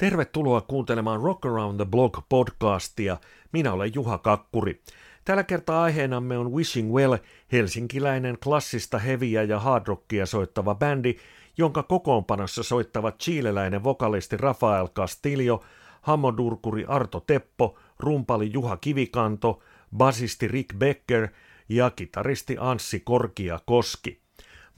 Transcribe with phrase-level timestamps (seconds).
[0.00, 3.16] Tervetuloa kuuntelemaan Rock Around the Block podcastia.
[3.52, 4.80] Minä olen Juha Kakkuri.
[5.24, 7.16] Tällä kertaa aiheenamme on Wishing Well,
[7.52, 11.14] helsinkiläinen klassista heviä ja hardrockia soittava bändi,
[11.58, 15.64] jonka kokoonpanossa soittavat chileläinen vokalisti Rafael Castillo,
[16.00, 19.62] hammodurkuri Arto Teppo, rumpali Juha Kivikanto,
[19.96, 21.28] basisti Rick Becker
[21.68, 24.19] ja kitaristi Anssi Korkia Koski.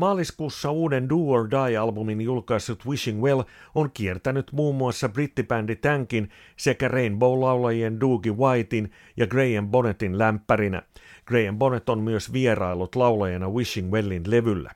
[0.03, 3.43] Maaliskuussa uuden Do or Die-albumin julkaissut Wishing Well
[3.75, 10.83] on kiertänyt muun muassa brittibändi Tankin sekä Rainbow-laulajien Doogie Whitein ja Graham Bonnettin lämpärinä.
[11.27, 14.71] Graham Bonnet on myös vierailut laulajana Wishing Wellin levyllä.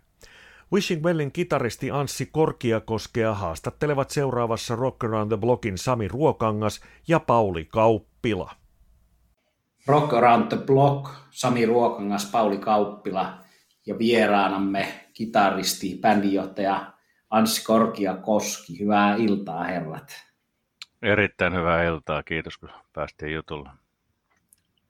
[0.72, 7.64] Wishing Wellin kitaristi Anssi Korkiakoskea haastattelevat seuraavassa Rock Around the Blockin Sami Ruokangas ja Pauli
[7.64, 8.50] Kauppila.
[9.86, 13.45] Rock Around the Block, Sami Ruokangas, Pauli Kauppila
[13.86, 16.92] ja vieraanamme kitaristi, bändinjohtaja
[17.30, 18.80] Anssi Korkia-Koski.
[18.80, 20.12] Hyvää iltaa, herrat.
[21.02, 23.72] Erittäin hyvää iltaa, kiitos kun päästiin jutulla.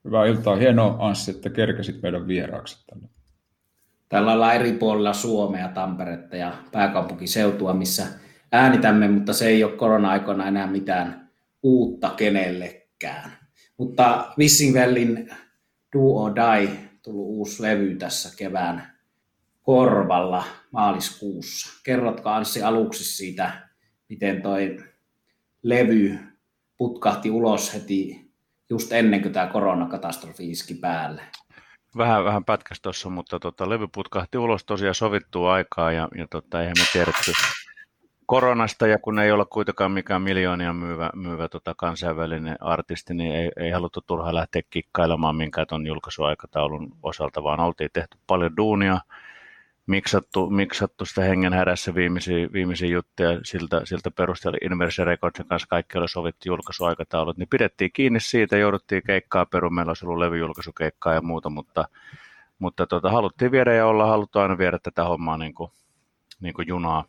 [0.04, 3.08] Hyvää iltaa, hienoa Anssi, että kerkesit meidän vieraaksi tänne.
[4.08, 8.06] Tällä ollaan eri puolilla Suomea, Tamperetta ja pääkaupunkiseutua, missä
[8.52, 11.30] äänitämme, mutta se ei ole korona-aikoina enää mitään
[11.62, 13.32] uutta kenellekään.
[13.76, 15.30] Mutta Vissingvellin
[15.92, 16.70] Do or Die
[17.02, 18.95] tullut uusi levy tässä kevään
[19.66, 21.80] korvalla maaliskuussa.
[21.84, 23.68] Kerrotko Anssi aluksi siitä,
[24.08, 24.76] miten toi
[25.62, 26.18] levy
[26.76, 28.30] putkahti ulos heti
[28.70, 31.22] just ennen kuin tämä koronakatastrofi iski päälle?
[31.96, 36.60] Vähän, vähän pätkäs tuossa, mutta tota, levy putkahti ulos tosiaan sovittua aikaa ja, ja tota,
[36.60, 37.32] eihän me tiedetty
[38.26, 43.50] koronasta ja kun ei ole kuitenkaan mikään miljoonia myyvä, myyvä tota kansainvälinen artisti, niin ei,
[43.56, 49.00] ei haluttu turhaan lähteä kikkailemaan minkään tuon julkaisuaikataulun osalta, vaan oltiin tehty paljon duunia,
[49.86, 55.98] miksattu, miksattu sitä hengen hädässä viimeisiä, viimeisiä juttuja siltä, siltä perusteella Inverse Recordsin kanssa kaikki
[55.98, 61.22] oli sovittu julkaisuaikataulut, niin pidettiin kiinni siitä, jouduttiin keikkaa peru, meillä olisi ollut levyjulkaisukeikkaa ja
[61.22, 61.88] muuta, mutta,
[62.58, 65.70] mutta tota, haluttiin viedä ja olla haluttu aina viedä tätä hommaa niin kuin,
[66.40, 67.04] niin kuin junaa,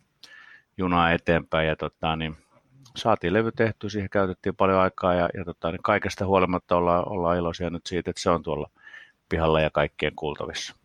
[0.78, 2.36] junaa eteenpäin ja tota, niin
[2.96, 7.38] saatiin levy tehty, siihen käytettiin paljon aikaa ja, ja tota, niin kaikesta huolimatta ollaan, ollaan
[7.38, 8.70] iloisia nyt siitä, että se on tuolla
[9.28, 10.76] pihalla ja kaikkien kuultavissa.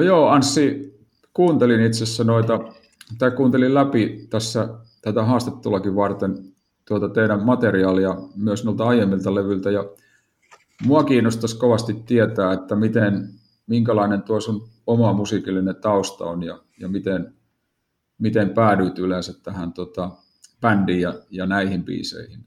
[0.00, 0.94] No joo, Anssi,
[1.34, 2.60] kuuntelin itse asiassa noita,
[3.18, 4.68] tai kuuntelin läpi tässä
[5.02, 6.52] tätä haastatteluakin varten
[6.88, 9.84] tuota teidän materiaalia myös noilta aiemmilta levyiltä, ja
[10.84, 13.28] mua kiinnostaisi kovasti tietää, että miten,
[13.66, 17.34] minkälainen tuo sun oma musiikillinen tausta on, ja, ja miten,
[18.18, 20.10] miten päädyit yleensä tähän tota,
[20.60, 22.46] bändiin ja, ja näihin biiseihin.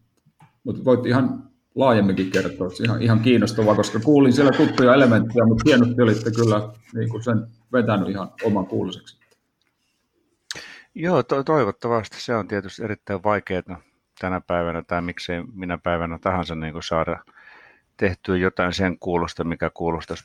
[0.64, 6.02] Mutta voit ihan laajemminkin kertoa, ihan, ihan kiinnostavaa, koska kuulin siellä tuttuja elementtejä, mutta hienosti
[6.02, 9.18] olitte kyllä niin kuin sen vetänyt ihan oman kuuluiseksi.
[10.96, 12.22] Joo, to- toivottavasti.
[12.22, 13.82] Se on tietysti erittäin vaikeaa
[14.20, 17.24] tänä päivänä tai miksei minä päivänä tahansa niin kuin saada
[17.98, 20.24] tehtyä jotain sen kuulosta, mikä kuulostaisi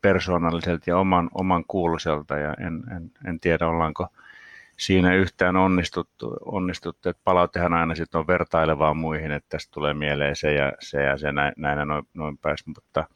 [0.00, 2.38] persoonalliselta ja oman, oman kuuluiselta.
[2.38, 4.08] Ja en, en, en tiedä, ollaanko
[4.76, 10.36] siinä yhtään onnistuttu, onnistuttu että palautehan aina sitten on vertailevaa muihin, että tästä tulee mieleen
[10.36, 13.06] se ja se ja se näin, näin noin, noin pääs, mutta,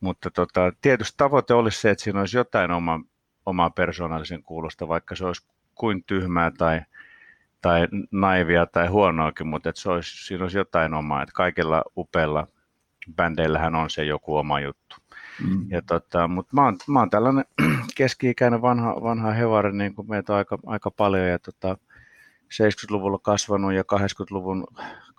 [0.00, 3.00] mutta tota, tietysti tavoite olisi se, että siinä olisi jotain oma,
[3.46, 6.80] omaa persoonallisen kuulosta, vaikka se olisi kuin tyhmää tai,
[7.62, 12.46] tai naivia tai huonoakin, mutta että se olisi, siinä olisi jotain omaa, että kaikilla upeilla
[13.16, 14.96] bändeillähän on se joku oma juttu.
[15.44, 15.66] Mm.
[15.70, 17.44] Ja tota, mutta mä oon, mä oon tällainen
[17.96, 21.78] keski-ikäinen vanha, vanha hevari, niin kuin meitä on aika, aika paljon, ja tota,
[22.44, 24.66] 70-luvulla kasvanut ja 80-luvun,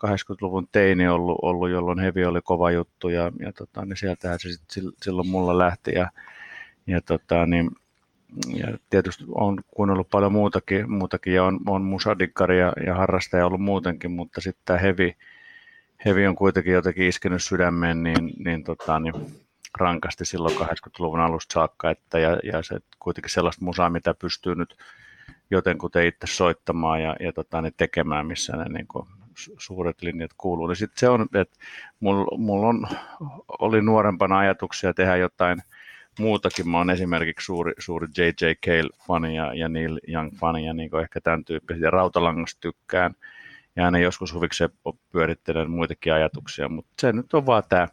[0.05, 4.49] 80-luvun teini ollut, ollut, jolloin hevi oli kova juttu, ja, ja tota, niin sieltähän se
[4.51, 6.11] sit silloin mulla lähti, ja,
[6.87, 7.71] ja, tota, niin,
[8.47, 11.33] ja tietysti on kuunnellut paljon muutakin, muutakin.
[11.33, 15.15] Ja on, on musadikkari ja, ja harrastaja ollut muutenkin, mutta sitten tämä hevi,
[16.05, 19.13] hevi on kuitenkin jotenkin iskenyt sydämeen, niin, niin, tota, niin
[19.79, 24.77] rankasti silloin 80-luvun alusta saakka, että, ja, ja se kuitenkin sellaista musaa, mitä pystyy nyt
[25.51, 29.07] jotenkuten itse soittamaan ja, ja tota, niin tekemään, missä ne niin kuin,
[29.57, 30.67] suuret linjat kuuluu.
[30.67, 31.55] Niin sitten se on, että
[31.99, 32.87] mulla mul on,
[33.59, 35.61] oli nuorempana ajatuksia tehdä jotain
[36.19, 36.69] muutakin.
[36.69, 38.45] Mä oon esimerkiksi suuri, suuri J.J.
[38.65, 41.87] Cale-fani ja, ja Neil Young-fani ja niin ehkä tämän tyyppisiä.
[41.87, 43.13] Ja Rautalangasta tykkään
[43.75, 44.69] ja aina joskus huvikseen
[45.11, 47.87] pyörittelen muitakin ajatuksia, mutta se nyt on vaan tämä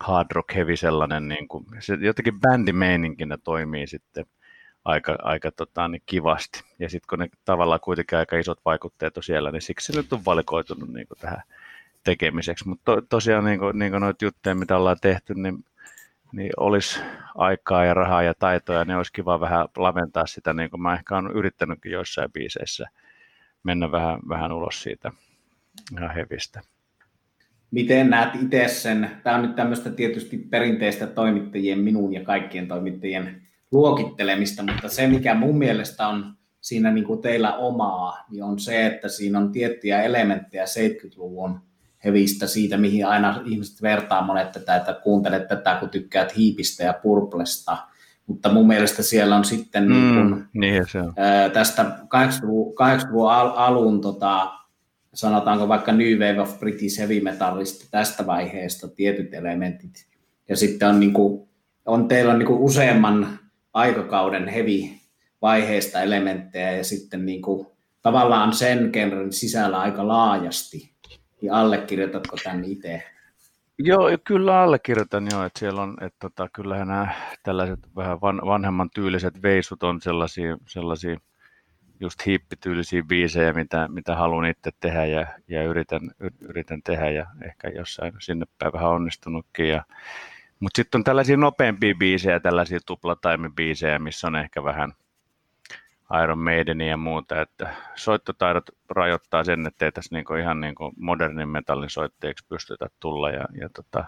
[0.00, 4.26] hard rock heavy sellainen, niin kuin, se jotenkin bändimeininkinä toimii sitten
[4.84, 6.62] aika, aika tota, niin kivasti.
[6.78, 10.12] Ja sitten kun ne tavallaan kuitenkin aika isot vaikutteet on siellä, niin siksi se nyt
[10.12, 11.42] on valikoitunut niin kuin tähän
[12.04, 12.68] tekemiseksi.
[12.68, 15.64] Mutta to, tosiaan niin kuin, niin kuin noita juttuja, mitä ollaan tehty, niin,
[16.32, 17.00] niin olisi
[17.34, 21.16] aikaa ja rahaa ja taitoja, niin olisi kiva vähän laventaa sitä, niin kuin mä ehkä
[21.16, 22.86] olen yrittänytkin joissain biiseissä
[23.62, 25.12] mennä vähän, vähän ulos siitä
[25.98, 26.60] ihan hevistä
[27.70, 33.42] miten näet itse sen, tämä on nyt tämmöistä tietysti perinteistä toimittajien, minun ja kaikkien toimittajien
[33.72, 38.86] luokittelemista, mutta se mikä mun mielestä on siinä niin kuin teillä omaa, niin on se,
[38.86, 41.60] että siinä on tiettyjä elementtejä 70-luvun
[42.04, 44.24] hevistä siitä, mihin aina ihmiset vertaa.
[44.24, 47.76] Monet tätä, että kuuntelet tätä, kun tykkäät hiipistä ja purplesta,
[48.26, 51.14] mutta mun mielestä siellä on sitten mm, niin kuin, niin se on.
[51.52, 54.52] tästä 80-luvun, 80-luvun alun tota,
[55.14, 60.06] sanotaanko vaikka New Wave of British Heavy Metallista tästä vaiheesta tietyt elementit.
[60.48, 61.48] Ja sitten on, niin kuin,
[61.86, 63.38] on teillä on niin kuin useamman
[63.74, 64.88] aikakauden heavy
[65.42, 67.66] vaiheesta elementtejä ja sitten niin kuin,
[68.02, 70.90] tavallaan sen genren sisällä aika laajasti.
[71.42, 73.02] Niin allekirjoitatko tämän itse?
[73.78, 78.90] Joo, kyllä allekirjoitan jo, että siellä on, että tota, kyllähän nämä tällaiset vähän van, vanhemman
[78.94, 81.16] tyyliset veisut on sellaisia, sellaisia
[82.00, 87.68] just hippityylisiä biisejä, mitä, mitä haluan itse tehdä ja, ja yritän, yritän tehdä ja ehkä
[87.68, 89.68] jossain sinne päin vähän onnistunutkin.
[89.68, 89.84] Ja,
[90.60, 94.92] mutta sitten on tällaisia nopeampia biisejä, tällaisia tuplataimibiisejä, missä on ehkä vähän
[96.22, 101.48] Iron Maidenia ja muuta, että soittotaidot rajoittaa sen, että ei tässä niinku ihan niinku modernin
[101.48, 104.04] metallin soitteeksi pystytä tulla ja, ja tota,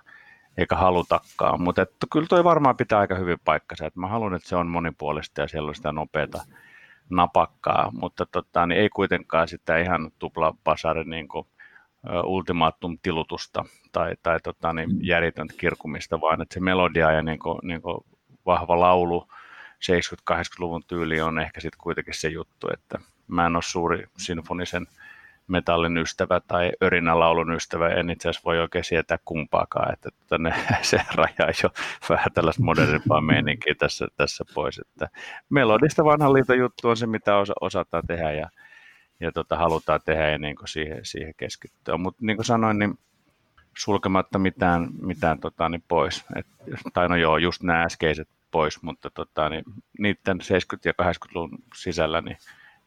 [0.59, 4.57] eikä halutakaan, mutta kyllä toi varmaan pitää aika hyvin paikkansa, että mä haluan, että se
[4.57, 6.43] on monipuolista ja siellä on sitä nopeata
[7.17, 11.47] napakkaa, mutta tota, niin ei kuitenkaan sitä ihan tupla basari niin kuin,
[12.25, 14.99] ultimaatum tilutusta tai, tai tota, niin mm.
[15.03, 18.05] järjetöntä kirkumista, vaan että se melodia ja niin kuin, niin kuin
[18.47, 19.29] vahva laulu
[20.33, 24.87] 70-80-luvun tyyli on ehkä sitten kuitenkin se juttu, että mä en ole suuri sinfonisen
[25.53, 31.01] metallin ystävä tai örinälaulun ystävä, en itse asiassa voi oikein sietää kumpaakaan, että tänne se
[31.15, 31.71] rajaa jo
[32.09, 34.79] vähän tällaista modernimpaa meininkiä tässä, tässä pois.
[34.79, 35.09] Että
[35.51, 38.49] melodista vanhan liiton juttu on se, mitä osa, osataan tehdä ja,
[39.21, 41.97] ja tota, halutaan tehdä ja niin siihen, siihen keskittyä.
[41.97, 42.99] Mutta niin kuin sanoin, niin
[43.79, 46.25] sulkematta mitään, mitään tota, niin pois.
[46.37, 46.47] Et,
[46.93, 49.65] tai no joo, just nämä äskeiset pois, mutta tota, niin,
[49.99, 50.41] niiden
[50.75, 52.37] 70- ja 80-luvun sisällä niin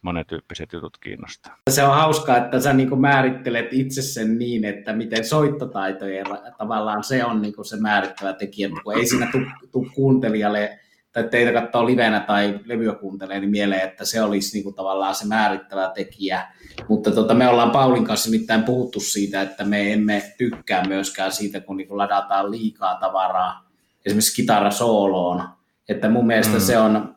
[0.06, 1.58] monetyyppiset jutut kiinnostaa.
[1.70, 6.26] Se on hauskaa, että sä niin määrittelet itse sen niin, että miten soittotaitojen
[6.58, 9.32] tavallaan se on niin se määrittävä tekijä, kun ei siinä
[9.72, 10.80] tule kuuntelijalle
[11.16, 15.16] tai teitä katsoo livenä tai levyä kuuntelee, niin mieleen, että se olisi niin kuin tavallaan
[15.16, 16.48] se määrittävä tekijä.
[16.90, 21.60] Mutta tota, me ollaan Paulin kanssa mitään puhuttu siitä, että me emme tykkää myöskään siitä,
[21.60, 23.70] kun niin kuin ladataan liikaa tavaraa
[24.06, 25.44] esimerkiksi kitarasooloon.
[25.90, 26.60] Että mun mielestä mm.
[26.60, 27.15] se on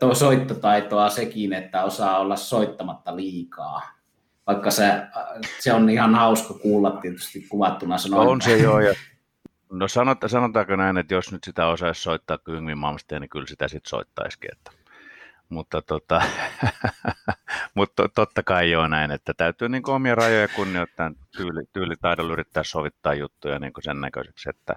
[0.00, 3.82] tuo soittotaitoa sekin, että osaa olla soittamatta liikaa.
[4.46, 4.92] Vaikka se,
[5.60, 8.28] se on ihan hauska kuulla tietysti kuvattuna sanoin.
[8.28, 8.94] On se joo, ja
[9.72, 12.38] No sanota, sanotaanko näin, että jos nyt sitä osaisi soittaa
[12.76, 14.50] Malmsteen, niin kyllä sitä sitten soittaisikin.
[14.52, 14.70] Että.
[15.48, 16.22] Mutta, tota,
[17.74, 23.14] mutta totta kai joo näin, että täytyy niin omia rajoja kunnioittaa tyyli, tyylitaidolla yrittää sovittaa
[23.14, 24.76] juttuja niin sen näköiseksi, että,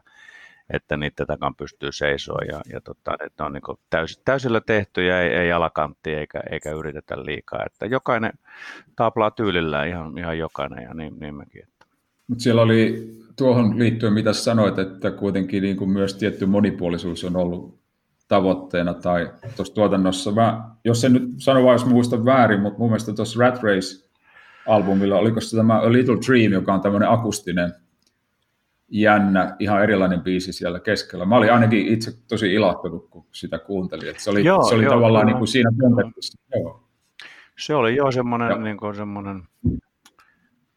[0.73, 5.21] että niiden takan pystyy seisoa ja, ja tota, että on niin täys, täysillä tehty ja
[5.21, 7.63] ei, ei alakantti eikä, eikä yritetä liikaa.
[7.65, 8.31] Että jokainen
[8.95, 11.63] taplaa tyylillään ihan, ihan jokainen ja niin, niin mekin.
[11.63, 11.85] Että.
[12.27, 17.35] Mutta siellä oli tuohon liittyen, mitä sanoit, että kuitenkin niin kuin myös tietty monipuolisuus on
[17.35, 17.79] ollut
[18.27, 20.31] tavoitteena tai tuossa tuotannossa.
[20.31, 25.17] Mä, jos en nyt sano vaan, jos muistan väärin, mutta mun mielestä tuossa Rat Race-albumilla,
[25.17, 27.73] oliko se tämä A Little Dream, joka on tämmöinen akustinen,
[28.89, 31.25] jännä, ihan erilainen biisi siellä keskellä.
[31.25, 34.09] Mä olin ainakin itse tosi ilahtunut, kun sitä kuuntelin.
[34.09, 35.25] Että se oli, joo, se oli joo, tavallaan.
[35.25, 36.39] Niin kuin siinä kontekstissa.
[36.55, 36.83] Joo.
[37.59, 39.43] Se oli jo semmoinen, niin kuin semmoinen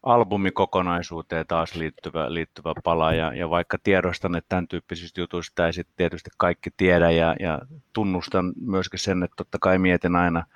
[0.02, 5.94] albumikokonaisuuteen taas liittyvä, liittyvä pala, ja, ja vaikka tiedostan, että tämän tyyppisistä jutuista ei sitten
[5.96, 7.58] tietysti kaikki tiedä, ja, ja
[7.92, 10.46] tunnustan myöskin sen, että totta kai mietin aina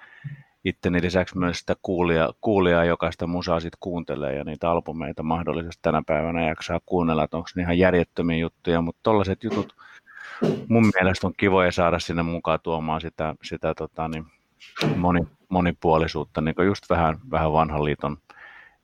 [0.67, 5.79] itteni lisäksi myös sitä kuulia, kuulijaa, joka sitä musaa sitten kuuntelee, ja niitä albumeita mahdollisesti
[5.83, 9.77] tänä päivänä jaksaa kuunnella, että onko ne ihan järjettömiä juttuja, mutta tollaiset jutut
[10.69, 14.27] mun mielestä on kivoja saada sinne mukaan tuomaan sitä, sitä tota, niin
[14.97, 18.17] moni, monipuolisuutta, niin just vähän, vähän vanhan liiton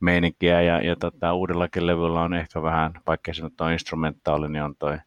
[0.00, 4.62] meininkiä ja, ja tota, uudellakin levyllä on ehkä vähän, vaikka se nyt on instrumentaali, niin
[4.62, 4.98] on toi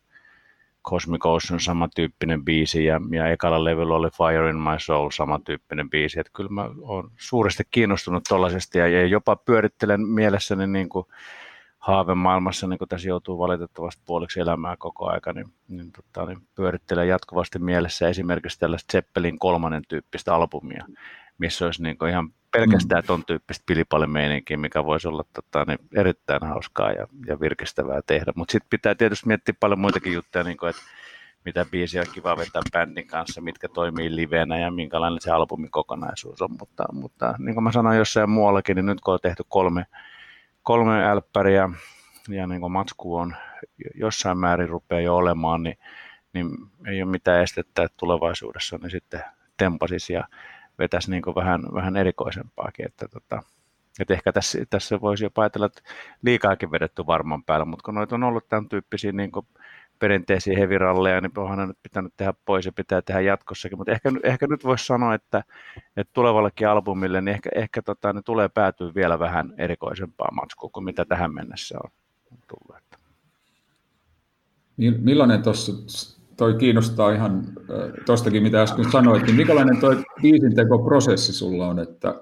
[0.89, 6.19] Cosmic Ocean samantyyppinen biisi ja, ja ekalla levyllä oli Fire in My Soul samantyyppinen biisi,
[6.19, 11.05] että kyllä mä oon suuresti kiinnostunut tuollaisesta ja, ja jopa pyörittelen mielessäni niin kuin
[11.79, 17.07] haavemaailmassa, niin kuin tässä joutuu valitettavasti puoliksi elämää koko aika, niin, niin, tota, niin pyörittelen
[17.07, 20.85] jatkuvasti mielessä esimerkiksi tällaista Zeppelin kolmannen tyyppistä albumia,
[21.37, 23.07] missä olisi niin ihan pelkästään mm.
[23.07, 28.31] ton tyyppistä pilipallimeininkiä, mikä voisi olla tota, niin erittäin hauskaa ja, ja virkistävää tehdä.
[28.35, 30.81] Mutta sitten pitää tietysti miettiä paljon muitakin juttuja, niin kuin, että
[31.45, 36.41] mitä biisiä on kiva vetää bändin kanssa, mitkä toimii livenä ja minkälainen se albumin kokonaisuus
[36.41, 36.51] on.
[36.59, 39.85] Mutta, mutta niin kuin mä sanoin jossain muuallakin, niin nyt kun on tehty kolme,
[40.63, 41.69] kolme älppäriä
[42.29, 43.35] ja niin kuin matsku on
[43.95, 45.77] jossain määrin rupeaa jo olemaan, niin,
[46.33, 46.49] niin
[46.87, 49.23] ei ole mitään estettä, että tulevaisuudessa niin sitten
[49.57, 50.27] tempasis ja
[50.79, 52.85] vetäisi niin vähän, vähän erikoisempaakin.
[52.85, 53.43] Että, tota,
[53.99, 55.81] että ehkä tässä, tässä voisi jopa ajatella, että
[56.21, 59.31] liikaakin vedetty varman päällä, mutta kun noita on ollut tämän tyyppisiä niin
[59.99, 63.77] perinteisiä heviralleja, niin onhan nyt pitänyt tehdä pois ja pitää tehdä jatkossakin.
[63.77, 65.43] Mutta ehkä, ehkä nyt voisi sanoa, että,
[65.97, 70.83] että tulevallekin albumille, niin ehkä, ehkä tota, ne tulee päätyä vielä vähän erikoisempaa matskua kuin
[70.83, 71.91] mitä tähän mennessä on
[72.47, 72.81] tullut.
[74.77, 75.71] Millainen tuossa
[76.37, 77.43] toi kiinnostaa ihan
[78.05, 82.15] tuostakin, mitä äsken sanoit, niin minkälainen toi biisintekoprosessi sulla on, että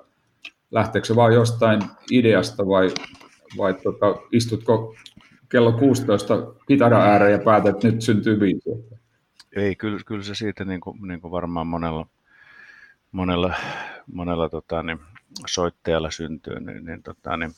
[0.72, 2.90] lähteekö se vaan jostain ideasta vai,
[3.58, 4.96] vai tota, istutko
[5.50, 8.70] kello 16 kitara ääreen ja päätät, että nyt syntyy biisi?
[9.56, 12.08] Ei, kyllä, kyllä se siitä niin kuin, niin kuin varmaan monella,
[13.12, 13.54] monella,
[14.14, 15.00] monella tota, niin,
[15.48, 17.52] soittajalla syntyy, niin, niin, tota, niin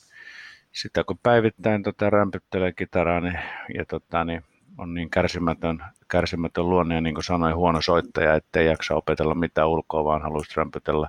[0.72, 3.38] sitä kun päivittäin tota, rämpyttelee kitaraa niin,
[3.74, 4.44] ja tota, niin,
[4.78, 9.68] on niin kärsimätön, kärsimätön luonne ja niin kuin sanoin, huono soittaja, ettei jaksa opetella mitään
[9.68, 11.08] ulkoa, vaan haluaisi rämpytellä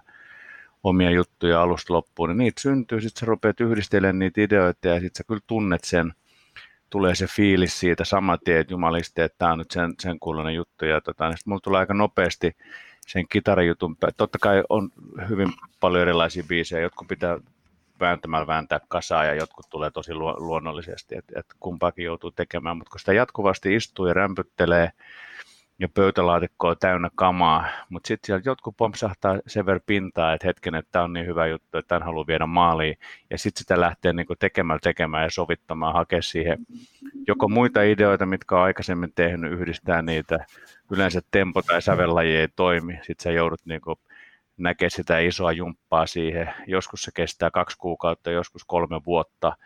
[0.84, 5.18] omia juttuja alusta loppuun, niin niitä syntyy, sitten sä rupeat yhdistelemään niitä ideoita ja sitten
[5.18, 6.14] sä kyllä tunnet sen,
[6.90, 10.56] tulee se fiilis siitä saman tien, että jumalisti, että tämä on nyt sen, sen kuulunen
[10.56, 10.86] juttu.
[10.86, 12.56] Ja tota, niin sitten mulla tulee aika nopeasti
[13.08, 14.90] sen kitarajutun, totta kai on
[15.30, 17.40] hyvin paljon erilaisia biisejä, jotkut pitää
[18.00, 23.00] vääntämällä vääntää kasaa ja jotkut tulee tosi luonnollisesti, että, että kumpaakin joutuu tekemään, mutta kun
[23.00, 24.92] sitä jatkuvasti istuu ja rämpyttelee
[25.80, 30.76] ja pöytälaatikko on täynnä kamaa, mutta sitten sieltä jotkut pompsahtaa sen verran pintaa, että hetken,
[30.76, 32.98] että tämä on niin hyvä juttu, että tämän haluaa viedä maaliin,
[33.30, 36.58] ja sitten sitä lähtee niin kuin tekemään, ja sovittamaan, hakea siihen
[37.28, 40.46] joko muita ideoita, mitkä on aikaisemmin tehnyt, yhdistää niitä,
[40.92, 44.00] yleensä tempo tai sävellaji ei toimi, sitten sä joudut niin kuin
[44.58, 46.54] näkee sitä isoa jumppaa siihen.
[46.68, 49.58] Joskus se kestää kaksi kuukautta, joskus kolme vuotta.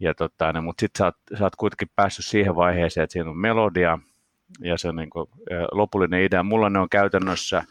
[0.00, 3.38] Ja tota, no, mutta sitten sä, sä oot kuitenkin päässyt siihen vaiheeseen, että siinä on
[3.38, 3.98] melodia,
[4.60, 5.28] ja se niin kuin,
[5.72, 6.42] lopullinen idea.
[6.42, 7.64] Mulla ne on käytännössä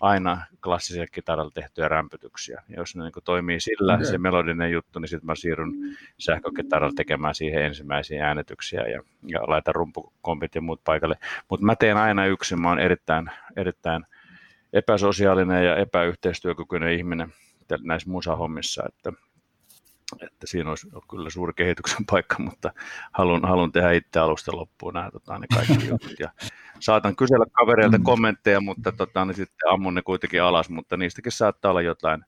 [0.00, 2.62] aina klassisella kitaralla tehtyjä rämpytyksiä.
[2.68, 4.06] Ja jos ne niin toimii sillä, okay.
[4.06, 5.72] se melodinen juttu, niin sitten mä siirryn
[6.18, 11.16] sähkökitaralla tekemään siihen ensimmäisiä äänetyksiä ja, ja laitan rumpukompit ja muut paikalle.
[11.48, 14.06] Mutta mä teen aina yksin, mä oon erittäin, erittäin
[14.72, 17.32] epäsosiaalinen ja epäyhteistyökykyinen ihminen
[17.84, 19.12] näissä musahommissa, että
[20.20, 22.72] että siinä olisi kyllä suuri kehityksen paikka, mutta
[23.12, 26.20] haluan, haluan tehdä itse alusta loppuun nämä tota, ne kaikki jutut.
[26.20, 26.30] Ja
[26.80, 28.04] saatan kysellä kavereilta mm.
[28.04, 32.24] kommentteja, mutta tota, niin sitten ammun ne kuitenkin alas, mutta niistäkin saattaa olla jotain,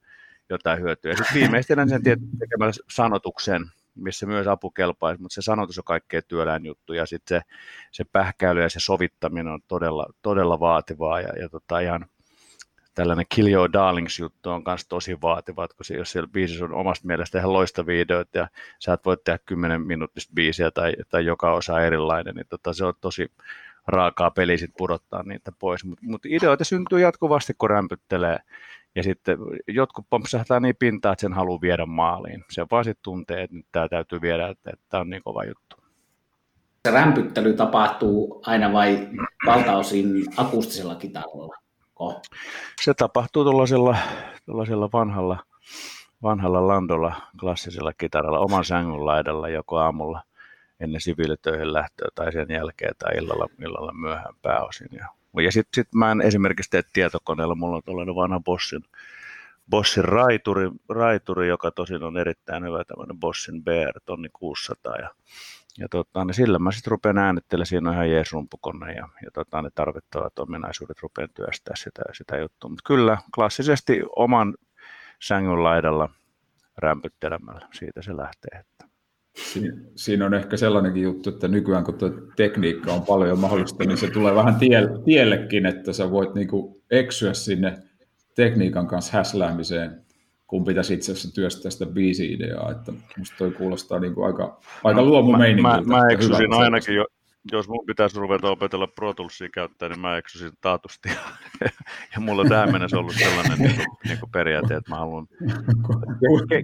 [0.48, 1.16] jotain hyötyä.
[1.16, 2.02] Sitten viimeistelen sen
[2.38, 7.40] tekemällä sanotuksen, missä myös apu kelpaisi, mutta se sanotus on kaikkein työläin juttu ja sitten
[7.40, 7.54] se,
[7.92, 12.06] se pähkäily ja se sovittaminen on todella, todella vaativaa ja, ja tota, ihan–
[13.00, 17.38] tällainen Kill Your Darlings-juttu on myös tosi vaativa, koska jos siellä biisissä on omasta mielestä
[17.38, 21.80] ihan loistavia videoita ja sä et voi tehdä 10 minuuttista biisiä tai, tai joka osa
[21.80, 23.32] erilainen, niin tota, se on tosi
[23.86, 25.84] raakaa peli sitten pudottaa niitä pois.
[25.84, 28.38] Mutta mut ideoita syntyy jatkuvasti, kun rämpyttelee.
[28.94, 29.38] Ja sitten
[29.68, 32.44] jotkut pompsahtaa niin pintaa, että sen haluaa viedä maaliin.
[32.50, 35.76] Se vaan sitten tuntee, että nyt tämä täytyy viedä, että tämä on niin kova juttu.
[36.88, 39.08] Se rämpyttely tapahtuu aina vai
[39.46, 41.69] valtaosin akustisella kitaralla?
[42.00, 42.22] Oh.
[42.82, 43.96] Se tapahtuu tuollaisella,
[44.44, 45.44] tuollaisella vanhalla,
[46.22, 50.22] vanhalla landolla, klassisella kitaralla, oman sängyn laidalla joko aamulla
[50.80, 54.88] ennen siviilitöihin lähtöä tai sen jälkeen tai illalla, illalla myöhään pääosin.
[54.92, 55.06] Ja,
[55.42, 58.82] ja sitten sit mä en esimerkiksi tee tietokoneella, mulla on tuollainen vanha Bossin,
[59.70, 65.10] Bossin raituri, raituri, joka tosin on erittäin hyvä tämmöinen Bossin BR, tonni 600 ja
[65.78, 69.30] ja tota, niin sillä mä sitten rupean äänittelemään, siinä on ihan jees rumpukone ja, ja
[69.34, 72.70] tota, ne tarvittavat ominaisuudet rupean työstää sitä, sitä juttua.
[72.70, 74.54] Mutta kyllä klassisesti oman
[75.22, 76.08] sängyn laidalla
[76.78, 78.60] rämpyttelemällä, siitä se lähtee.
[78.60, 78.90] Että.
[79.96, 84.10] Siinä on ehkä sellainenkin juttu, että nykyään kun tuo tekniikka on paljon mahdollista, niin se
[84.10, 87.89] tulee vähän tie, tiellekin, että sä voit niinku eksyä sinne
[88.40, 90.04] tekniikan kanssa häsläämiseen
[90.50, 95.02] kun pitäisi itse asiassa työstää sitä biisi-ideaa, että musta toi kuulostaa niin kuin aika, aika
[95.02, 95.68] luomumeiningiltä.
[95.68, 97.06] Mä, mä, mä eksyisin ainakin, jo,
[97.52, 101.08] jos mun pitäisi ruveta opetella Pro Toolsia käyttää, niin mä eksyisin taatusti.
[102.14, 105.26] ja mulla on tähän mennessä ollut sellainen niin kuin, niin kuin periaate, että mä haluan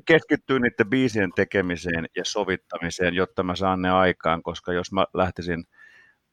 [0.07, 5.65] keskittyä niiden biisien tekemiseen ja sovittamiseen, jotta mä saan ne aikaan, koska jos mä lähtisin–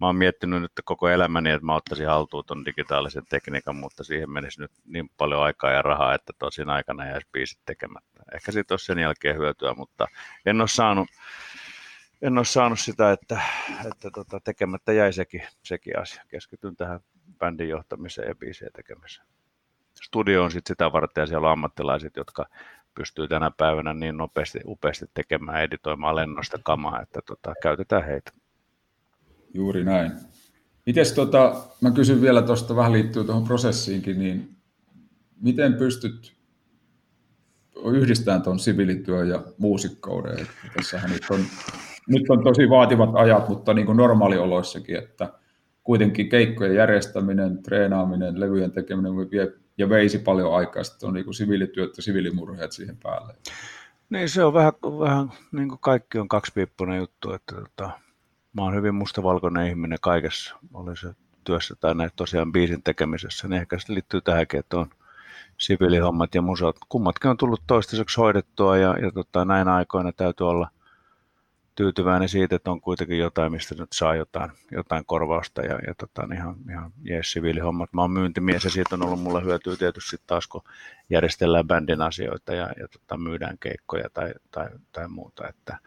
[0.03, 4.29] mä oon miettinyt nyt koko elämäni, että mä ottaisin haltuun tuon digitaalisen tekniikan, mutta siihen
[4.29, 8.23] menisi nyt niin paljon aikaa ja rahaa, että tosin aikana jäisi biisit tekemättä.
[8.33, 10.07] Ehkä siitä olisi sen jälkeen hyötyä, mutta
[10.45, 11.07] en ole saanut,
[12.21, 13.41] en ole saanut sitä, että,
[13.91, 16.23] että tota, tekemättä jäi sekin, sekin asia.
[16.27, 16.99] Keskityn tähän
[17.39, 19.27] bändin johtamiseen ja biisien tekemiseen.
[20.01, 22.45] Studio on sitten sitä varten ja siellä on ammattilaiset, jotka
[22.95, 28.42] pystyy tänä päivänä niin nopeasti, upeasti tekemään, editoimaan lennosta kamaa, että tota, käytetään heitä.
[29.53, 30.11] Juuri näin.
[30.85, 34.55] Mites tota, mä kysyn vielä tuosta, vähän liittyy tuohon prosessiinkin, niin
[35.41, 36.33] miten pystyt
[37.85, 40.39] yhdistämään tuon siviilityön ja muusikkouden?
[40.39, 41.39] Että tässähän nyt on,
[42.07, 45.33] nyt on tosi vaativat ajat, mutta niin kuin normaalioloissakin, että
[45.83, 51.33] kuitenkin keikkojen järjestäminen, treenaaminen, levyjen tekeminen vie, ja veisi paljon aikaa, sitten on niin kuin
[51.33, 53.35] siviilityöt ja siviilimurheet siihen päälle.
[54.09, 57.91] Niin se on vähän, vähän niin kuin kaikki on kaksipiippunen juttu, että tota,
[58.53, 63.61] mä oon hyvin mustavalkoinen ihminen kaikessa, oli se työssä tai näin tosiaan biisin tekemisessä, niin
[63.61, 64.89] ehkä se liittyy tähänkin, että on
[65.57, 66.75] siviilihommat ja museot.
[66.89, 70.69] Kummatkin on tullut toistaiseksi hoidettua ja, ja tota, näin aikoina täytyy olla
[71.75, 76.27] tyytyväinen siitä, että on kuitenkin jotain, mistä nyt saa jotain, jotain korvausta ja, ja tota,
[76.27, 77.93] niin ihan, ihan jees siviilihommat.
[77.93, 80.61] Mä oon myyntimies ja siitä on ollut mulla hyötyä tietysti taas, kun
[81.09, 85.47] järjestellään bändin asioita ja, ja tota, myydään keikkoja tai, tai, tai muuta.
[85.47, 85.77] Että,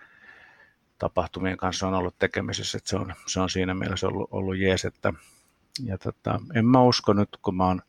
[0.98, 4.84] tapahtumien kanssa on ollut tekemisissä, että se on, se on siinä mielessä ollut, ollut jees,
[4.84, 5.12] että
[5.84, 7.82] ja tota, en mä usko nyt, kun mä oon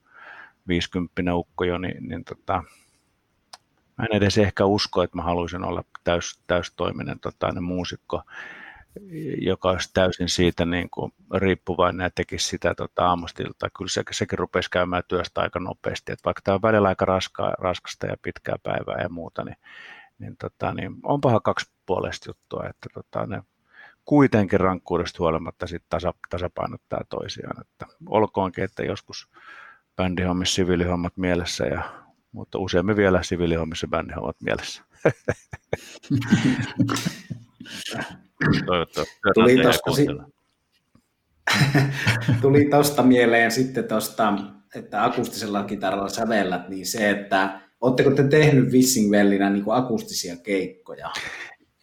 [0.67, 2.63] 50 ukko jo, niin, niin tota,
[3.97, 8.21] mä en edes ehkä usko, että mä haluaisin olla täys, täystoiminen tota, muusikko,
[9.41, 13.69] joka olisi täysin siitä niin kuin, riippuvainen ja tekisi sitä tota, aamustilta.
[13.77, 17.53] Kyllä se, sekin rupesi käymään työstä aika nopeasti, että vaikka tämä on välillä aika raskaa,
[17.59, 19.57] raskasta ja pitkää päivää ja muuta, niin
[20.19, 23.43] niin, tota, niin onpahan kaksi puolesta juttua, että tota, ne
[24.05, 27.61] kuitenkin rankkuudesta huolimatta sit tasa, tasapainottaa toisiaan.
[27.61, 29.29] Että olkoonkin, että joskus
[29.95, 31.83] bändihommissa siviilihommat mielessä, ja,
[32.31, 34.83] mutta useammin vielä siviilihommissa bändihommat mielessä.
[38.65, 39.15] Toivottavasti.
[39.33, 40.07] Tuli tuosta, si-
[42.41, 44.33] Tuli tuosta mieleen sitten tuosta,
[44.75, 51.11] että akustisella kitaralla sävellät, niin se, että Oletteko te tehnyt Wissingvellinä niin akustisia keikkoja?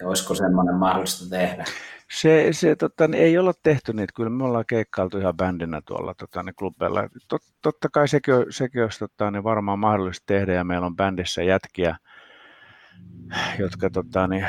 [0.00, 1.64] Ja olisiko semmoinen mahdollista tehdä?
[2.10, 6.14] Se, se tota, niin ei olla tehty niitä, kyllä me ollaan keikkailtu ihan bändinä tuolla
[6.14, 7.08] tota, niin klubeilla.
[7.28, 11.42] Tot, totta kai sekin, sekin olisi tota, niin varmaan mahdollista tehdä ja meillä on bändissä
[11.42, 11.96] jätkiä,
[13.58, 14.46] jotka, tota, niin,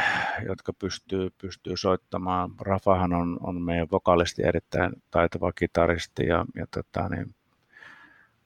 [0.47, 2.51] jotka pystyy, pystyy soittamaan.
[2.61, 7.35] Rafahan on, on meidän vokalisti erittäin taitava kitaristi ja, ja tota, niin,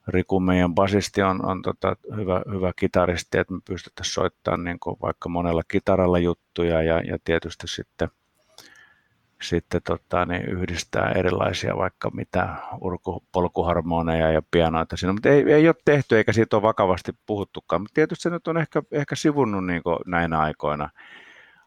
[0.08, 4.96] Riku, meidän basisti, on, on tota, hyvä, hyvä kitaristi, että me pystyttäisiin soittamaan niin kuin
[5.02, 8.08] vaikka monella kitaralla juttuja ja, ja tietysti sitten,
[9.42, 15.68] sitten tota, niin yhdistää erilaisia vaikka mitä urku, polkuharmoneja ja pianoita siinä, mutta ei, ei
[15.68, 19.66] ole tehty eikä siitä ole vakavasti puhuttukaan, mutta tietysti se nyt on ehkä, ehkä sivunnut
[19.66, 20.90] niin näinä aikoina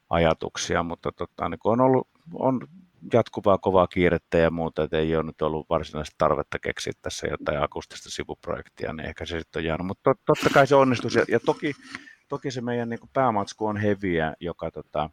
[0.09, 2.59] ajatuksia, mutta tota, niin on ollut on
[3.13, 7.63] jatkuvaa kovaa kiirettä ja muuta, että ei ole nyt ollut varsinaista tarvetta keksiä tässä jotain
[7.63, 9.87] akustista sivuprojektia, niin ehkä se sitten on jäänyt.
[9.87, 11.15] Mutta totta kai se onnistus.
[11.15, 11.73] Ja, toki,
[12.29, 15.09] toki se meidän niin päämatsku on heviä, joka tota,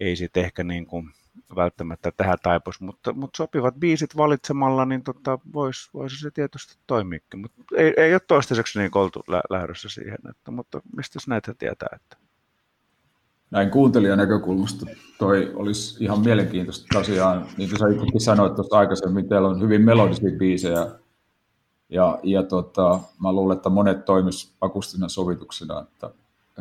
[0.00, 1.10] ei sitten ehkä niin kuin
[1.56, 7.40] välttämättä tähän taipuisi, mutta, mutta sopivat biisit valitsemalla, niin tota, voisi vois se tietysti toimiikin.
[7.40, 11.88] Mutta ei, ei ole toistaiseksi niin oltu lä- lähdössä siihen, että, mutta mistä näitä tietää?
[11.96, 12.16] Että
[13.52, 14.86] näin kuuntelijan näkökulmasta
[15.18, 19.82] toi olisi ihan mielenkiintoista tosiaan, niin kuin sä itsekin sanoit tuosta aikaisemmin, teillä on hyvin
[19.82, 20.86] melodisia biisejä,
[21.88, 26.10] ja, ja tota, mä luulen, että monet toimis akustisena sovituksena, että,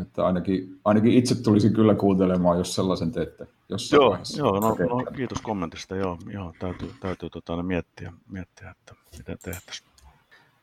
[0.01, 4.39] että ainakin, ainakin itse tulisin kyllä kuuntelemaan, jos sellaisen teette jossain joo, vaiheessa.
[4.39, 9.87] Joo, no, no, kiitos kommentista, joo, joo täytyy, täytyy tota, miettiä, miettiä, että miten tehtäisiin.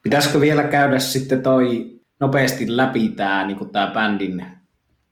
[0.03, 4.58] Pitäisikö vielä käydä sitten toi nopeasti läpi tämä niin tämä bändin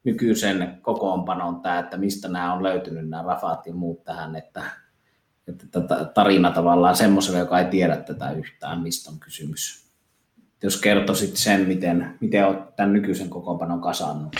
[0.06, 4.62] nykyisen kokoonpanon tämä, että mistä nämä on löytynyt nämä Rafat ja muut tähän, että,
[5.48, 9.86] että tätä tarina tavallaan semmoiselle, joka ei tiedä tätä yhtään, mistä on kysymys.
[10.62, 14.36] Jos kertoisit sen, miten, miten olet tämän nykyisen kokoonpanon kasannut.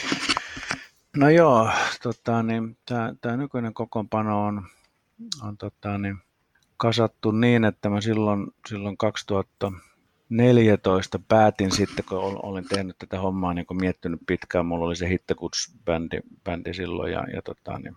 [1.16, 1.70] No joo,
[2.02, 4.62] tota, niin, tämä, tämä nykyinen kokoonpano on,
[5.42, 6.16] on tota, niin,
[6.76, 9.72] kasattu niin, että mä silloin, silloin 2000,
[10.29, 15.09] 14 päätin sitten, kun olin tehnyt tätä hommaa, niin kun miettinyt pitkään, mulla oli se
[15.09, 17.97] Hittakuts-bändi bändi silloin ja, ja tota, niin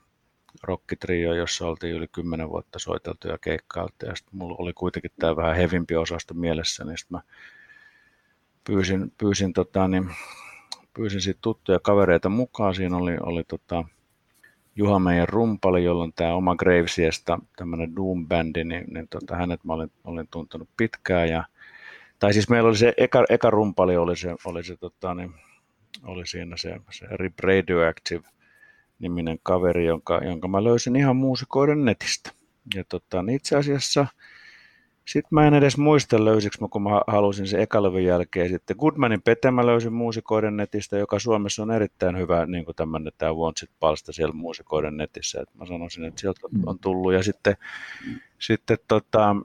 [0.64, 5.36] rockitrio, jossa oltiin yli 10 vuotta soiteltu ja keikkailtu ja sitten mulla oli kuitenkin tämä
[5.36, 7.22] vähän hevimpi osasto mielessä, niin sitten mä
[8.64, 10.10] pyysin, pyysin, tota, niin,
[10.94, 12.76] pyysin siitä tuttuja kavereita mukaan.
[12.76, 13.84] Siinä oli, oli tota,
[14.76, 19.74] Juha meidän rumpali, jolla on tämä oma Gravesiesta tämmöinen Doom-bändi, niin, niin tota, hänet mä
[19.74, 21.44] olin, olin tuntenut pitkään ja
[22.20, 25.34] tai siis meillä oli se eka, eka rumpali oli se, oli se tota, niin,
[26.04, 28.24] oli siinä se, se Rip Radioactive
[29.00, 32.32] niminen kaveri, jonka, jonka mä löysin ihan muusikoiden netistä.
[32.76, 34.08] Ja tota, niin itse asiassa
[35.06, 38.50] sitten mä en edes muista löysikö mä, kun mä halusin se ekalevyn jälkeen.
[38.50, 43.14] Sitten Goodmanin Pete mä löysin muusikoiden netistä, joka Suomessa on erittäin hyvä, niin kuin tämmöinen
[43.18, 45.42] tämä Wanted palsta siellä muusikoiden netissä.
[45.42, 47.14] Et mä sanoisin, että sieltä on tullut.
[47.14, 47.58] Ja sitten,
[48.40, 49.36] sitten tota,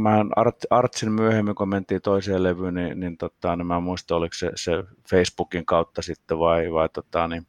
[0.00, 4.16] mä Art, Artsin myöhemmin, kun mentiin toiseen levyyn, niin, niin, tota, niin mä en muista,
[4.16, 4.72] oliko se, se
[5.10, 7.46] Facebookin kautta sitten vai, vai, tota, niin,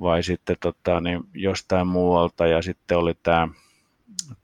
[0.00, 2.46] vai sitten tota, niin jostain muualta.
[2.46, 3.48] Ja sitten oli tämä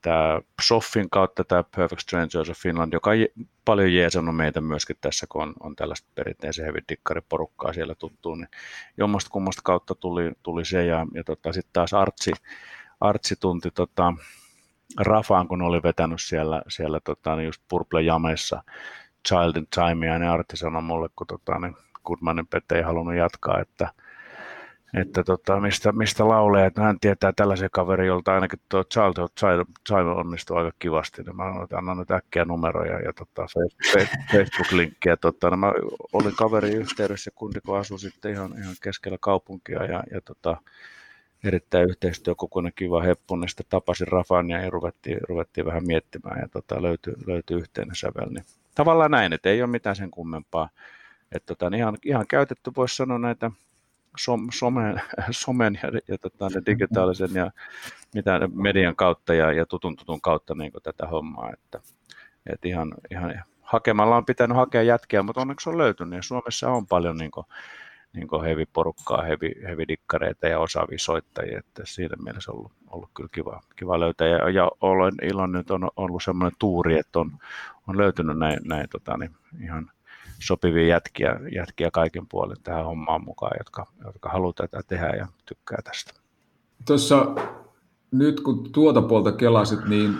[0.03, 5.27] tämä Soffin kautta tämä Perfect Strangers of Finland, joka on paljon jeesannut meitä myöskin tässä,
[5.29, 6.81] kun on, on tällaista perinteisen heavy
[7.29, 8.49] porukkaa siellä tuttuu, niin
[8.97, 12.33] jommasta kummasta kautta tuli, tuli se ja, ja tota, sitten taas Artsi,
[13.01, 14.15] Artsi tunti tota,
[14.99, 18.63] Rafaan, kun oli vetänyt siellä, siellä tota, niin just Purple Jamessa
[19.29, 23.15] Child in Time, ja ne Artti sanoi mulle, kun tota, niin Goodmanin Pete ei halunnut
[23.15, 23.89] jatkaa, että,
[24.95, 29.31] että tota, mistä, mistä laulee, että hän tietää tällaisen kaverin, jolta ainakin tuo Childhood
[29.89, 31.45] Child onnistuu aika kivasti, niin mä
[31.79, 33.47] annan nyt äkkiä numeroja ja tota,
[34.33, 35.17] Facebook-linkkiä.
[35.17, 35.73] Tota, niin mä
[36.13, 40.57] olin kaveri yhteydessä, kun asui sitten ihan, ihan keskellä kaupunkia ja, ja tota,
[41.45, 46.83] erittäin yhteistyökokoinen kiva heppu, niin sitten tapasin Rafan ja ruvettiin, ruvettiin vähän miettimään ja tota,
[46.83, 48.29] löytyi, löytyi yhteinen sävel.
[48.31, 48.45] Niin
[48.75, 50.69] tavallaan näin, että ei ole mitään sen kummempaa.
[51.33, 53.51] Että tota, niin ihan, ihan käytetty voisi sanoa näitä
[54.17, 57.51] som, somen, somen ja, ja tota, ne digitaalisen ja
[58.15, 61.53] mitä median kautta ja, ja tutun tutun kautta niin tätä hommaa.
[61.53, 61.81] Että,
[62.47, 66.87] että ihan, ihan hakemalla on pitänyt hakea jätkiä, mutta onneksi on löytynyt ja Suomessa on
[66.87, 67.47] paljon niin kuin,
[68.17, 73.63] niin heavy-porukkaa, heavy, heavy-dikkareita ja osaavia soittajia, että siinä mielessä on ollut, ollut kyllä kiva,
[73.77, 74.29] kiva löytää.
[74.29, 77.33] Ja, ja olen iloinen, että on ollut semmoinen tuuri, että on,
[77.89, 79.31] on löytynyt näin, näin tota, niin
[79.63, 79.91] ihan
[80.39, 85.79] sopivia jätkiä, jätkiä kaiken puolin tähän hommaan mukaan, jotka, jotka haluaa tätä tehdä ja tykkää
[85.85, 86.13] tästä.
[86.87, 87.35] Tuossa
[88.11, 90.17] nyt kun tuota puolta kelasit, niin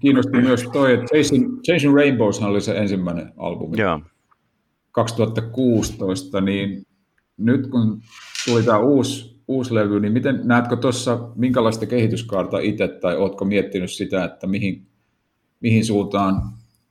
[0.00, 3.80] kiinnosti myös toi, että Chasing, Chasing Rainbows oli se ensimmäinen albumi.
[3.80, 4.00] Joo.
[4.92, 6.87] 2016, niin
[7.38, 8.00] nyt kun
[8.46, 13.90] tuli tämä uusi uusi levy, niin miten näetkö tuossa, minkälaista kehityskaarta itse, tai oletko miettinyt
[13.90, 14.86] sitä, että mihin,
[15.60, 16.42] mihin suuntaan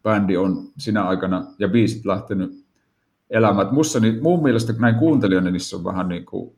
[0.03, 2.65] bändi on sinä aikana ja biisit lähtenyt
[3.29, 3.67] elämään.
[3.71, 6.55] Musta, niin, mun mielestä näin kuuntelijana niissä on vähän niin kuin,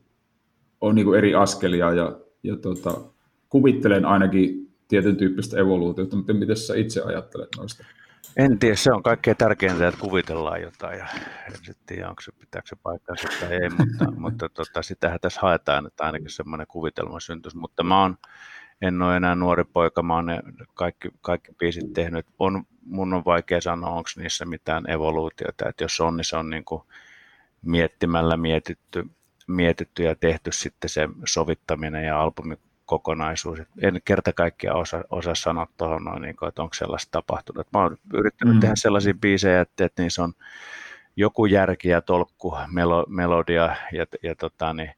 [0.82, 3.02] on niin kuin eri askelia ja, ja tota,
[3.50, 7.86] kuvittelen ainakin tietyn tyyppistä evoluutiota, mutta miten sä itse ajattelet noista?
[8.38, 11.08] En tiedä, se on kaikkein tärkeintä, että kuvitellaan jotain ja
[11.48, 15.40] en sitten tiedä, onko se, pitääkö se paikkansa tai ei, mutta, mutta tota, sitähän tässä
[15.42, 18.18] haetaan, että ainakin semmoinen kuvitelma syntyisi, mutta mä oon,
[18.82, 20.40] en ole enää nuori poika, mä oon ne
[20.74, 26.00] kaikki, kaikki biisit tehnyt, on, mun on vaikea sanoa, onko niissä mitään evoluutiota, että jos
[26.00, 26.84] on, niin se on niin kuin
[27.62, 29.06] miettimällä mietitty,
[29.48, 32.58] mietitty ja tehty sitten se sovittaminen ja albumin
[32.90, 33.60] kokonaisuus.
[33.82, 37.68] En kerta kaikkiaan osaa osa sanoa tuohon noin, niin kuin, että onko sellaista tapahtunut.
[37.74, 38.60] Mä oon yrittänyt mm.
[38.60, 40.34] tehdä sellaisia biisejä, että, että niissä on
[41.16, 44.92] joku järki ja tolkku, melo, melodia ja, ja, tota, niin,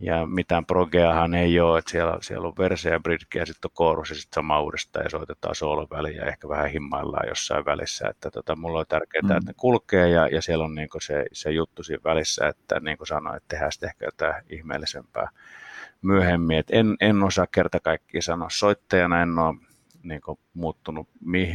[0.00, 3.74] ja mitään progeahan ei ole, että siellä, siellä on verse ja bridge ja sitten on
[3.74, 8.08] koorus ja sitten sama uudestaan ja soitetaan soolon väliin ja ehkä vähän himmaillaan jossain välissä,
[8.08, 9.30] että tota, mulla on tärkeää, mm.
[9.30, 12.98] että ne kulkee ja, ja siellä on niin se, se juttu siinä välissä, että niin
[12.98, 15.28] kuin sanoin, että tehdään sitten ehkä jotain ihmeellisempää
[16.02, 16.58] myöhemmin.
[16.58, 18.48] Et en, en osaa kerta kaikkiaan sanoa.
[18.50, 19.54] Soittajana en ole
[20.02, 21.08] niin kuin, muuttunut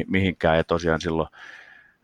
[0.08, 1.30] mihinkään ja tosiaan silloin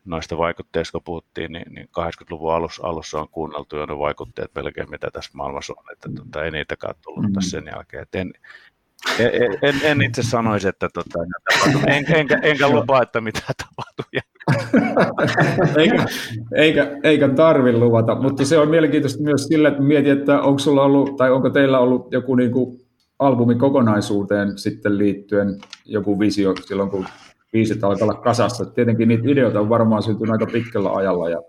[0.06, 4.89] noista vaikutteista, kun puhuttiin, niin, niin 80-luvun alussa, alussa on kuunneltu jo ne vaikutteet melkein,
[4.89, 7.34] mitä tässä maailmassa on, että tota, ei niitäkään tullut mm-hmm.
[7.34, 8.04] tässä sen jälkeen.
[8.04, 8.34] Et en,
[9.19, 11.19] en, en, en, itse sanoisi, että tota,
[11.88, 14.05] en, enkä, enkä lupaa, että mitä tapahtuu.
[15.77, 16.05] eikä,
[16.55, 20.83] eikä, eikä tarvi luvata, mutta se on mielenkiintoista myös sillä, että mietin, että onko sulla
[20.83, 22.79] ollut, tai onko teillä ollut joku niin kuin
[23.19, 27.05] albumin kokonaisuuteen sitten liittyen joku visio silloin, kun
[27.51, 28.65] biisit alkaa olla kasassa.
[28.65, 31.41] Tietenkin niitä ideoita on varmaan syntynyt aika pitkällä ajalla ja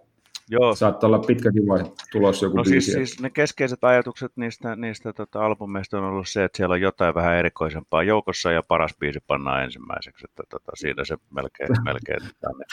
[0.51, 0.75] Joo.
[0.75, 5.45] Saattaa olla pitkäkin vai tulos joku no siis, siis ne keskeiset ajatukset niistä, niistä tota,
[5.45, 9.65] albumeista on ollut se, että siellä on jotain vähän erikoisempaa joukossa ja paras biisi pannaan
[9.65, 12.65] ensimmäiseksi, että tota, siinä se melkein, melkein tänne.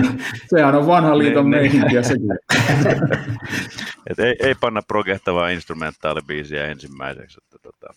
[0.50, 1.72] Sehän on vanha liiton niin, niin.
[1.72, 2.38] meininkiä sekin.
[4.10, 7.94] Et ei, ei panna progehtavaa instrumentaalibiisiä ensimmäiseksi, että tota,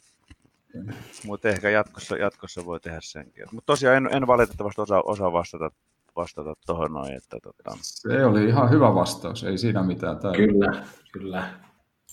[1.25, 3.45] mutta ehkä jatkossa, jatkossa voi tehdä senkin.
[3.51, 5.71] Mutta tosiaan en, en valitettavasti osaa, osaa vastata
[6.15, 7.13] vastata tuohon noin.
[7.13, 7.77] Että, tota...
[7.81, 10.17] Se oli ihan hyvä vastaus, ei siinä mitään.
[10.17, 11.43] Tää kyllä, kyllä.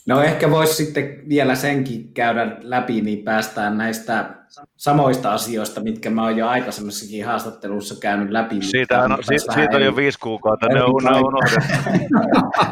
[0.06, 4.34] No ehkä voisi sitten vielä senkin käydä läpi, niin päästään näistä
[4.76, 8.62] samoista asioista, mitkä mä oon jo aikaisemmassakin haastattelussa käynyt läpi.
[8.62, 11.60] Siitä, on, siitä, siitä on jo viisi kuukautta, ne on unohdettu.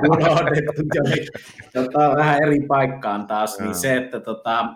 [0.12, 1.26] unohdettu jo, niin,
[1.74, 4.68] tota, vähän eri paikkaan taas, niin se, että tota,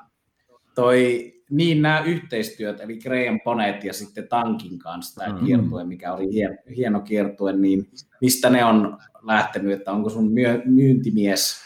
[0.74, 5.46] toi niin nämä yhteistyöt, eli Graham Ponet ja sitten Tankin kanssa tämä mm-hmm.
[5.46, 7.88] kiertue, mikä oli hieno, hieno kiertue, niin
[8.20, 11.64] mistä ne on lähtenyt, että onko sun myö, myyntimies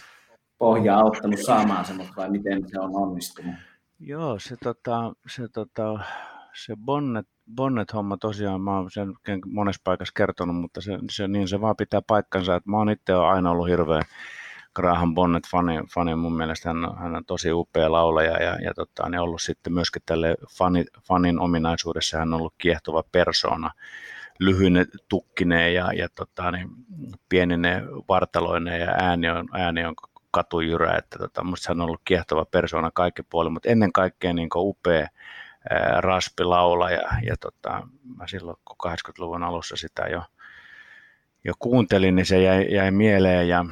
[0.59, 3.55] pohja auttanut saamaan semmoista vai miten se on onnistunut?
[4.01, 5.99] Joo, se, tota, se, tota,
[6.65, 9.15] se bonnet, bonnet-homma tosiaan, mä oon sen
[9.47, 13.13] monessa paikassa kertonut, mutta se, se, niin se vaan pitää paikkansa, että mä oon itse
[13.13, 14.03] aina ollut hirveän
[14.75, 19.09] Graham Bonnet fani, fani mun mielestä hän, hän on tosi upea laulaja ja, ja tota,
[19.09, 23.71] ne ollut sitten myöskin tälle fani, fanin ominaisuudessa hän on ollut kiehtova persona,
[24.41, 26.69] lyhyne tukkineen ja, ja tota, niin
[27.29, 29.95] pienine vartaloineen ja ääni on, ääni on
[30.31, 34.49] katujyrä, että tota, musta hän on ollut kiehtova persona kaikki puoli, mutta ennen kaikkea niin
[34.57, 35.09] upea
[35.71, 40.23] ää, raspilaulaja ja, ja tota, mä silloin kun 80-luvun alussa sitä jo,
[41.45, 43.65] jo kuuntelin, niin se jäi, jäi mieleen ja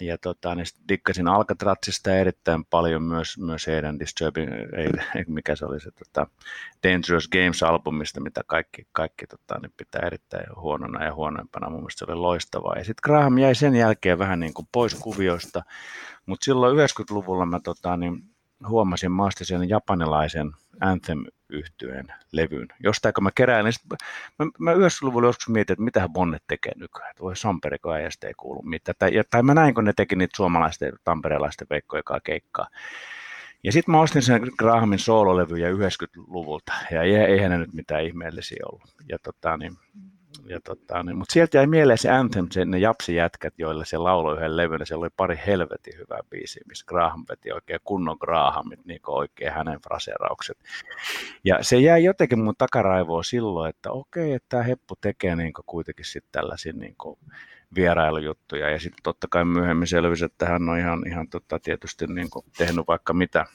[0.00, 5.80] ja tota, niin dikkasin Alcatratsista erittäin paljon myös, myös heidän Disturbing, ei, mikä se oli
[5.80, 6.26] se tota,
[6.82, 11.70] Dangerous Games-albumista, mitä kaikki, kaikki tota, niin pitää erittäin huonona ja huonoimpana.
[11.70, 12.74] Mun mielestä se oli loistavaa.
[12.76, 15.62] Ja sitten Graham jäi sen jälkeen vähän niin kuin pois kuvioista,
[16.26, 18.22] mutta silloin 90-luvulla mä tota, niin
[18.68, 22.68] huomasin maasta sen japanilaisen Anthem yhtyeen levyn.
[22.80, 24.00] Jostain kun mä kerään, niin
[24.38, 28.26] mä, mä 90-luvulla joskus mietin, että mitä Bonnet tekee nykyään, että voi Samperi, kun äijästä
[28.26, 28.94] ei kuulu mitään.
[28.98, 32.68] Tai, ja, tai mä näin, kun ne teki niitä suomalaisten, tamperelaisten veikkoja keikkaa.
[33.64, 38.94] Ja sitten mä ostin sen Grahamin soololevyjä 90-luvulta, ja eihän ne nyt mitään ihmeellisiä ollut.
[39.08, 39.76] Ja tota, niin,
[40.46, 44.36] ja tota, niin, mutta sieltä jäi mieleen se Anthem, se, ne japsijätkät, joilla se lauloi
[44.36, 49.00] yhden levyn, siellä oli pari helvetin hyvää biisiä, missä Graham veti oikein kunnon Grahamit, niin
[49.06, 50.58] oikein hänen fraseraukset.
[51.44, 56.04] Ja se jäi jotenkin mun takaraivoon silloin, että okei, että tämä Heppu tekee niin kuitenkin
[56.04, 56.96] sitten tällaisia niin
[57.74, 62.28] vierailujuttuja, ja sitten totta kai myöhemmin selvisi, että hän on ihan, ihan tota, tietysti niin
[62.58, 63.46] tehnyt vaikka mitä,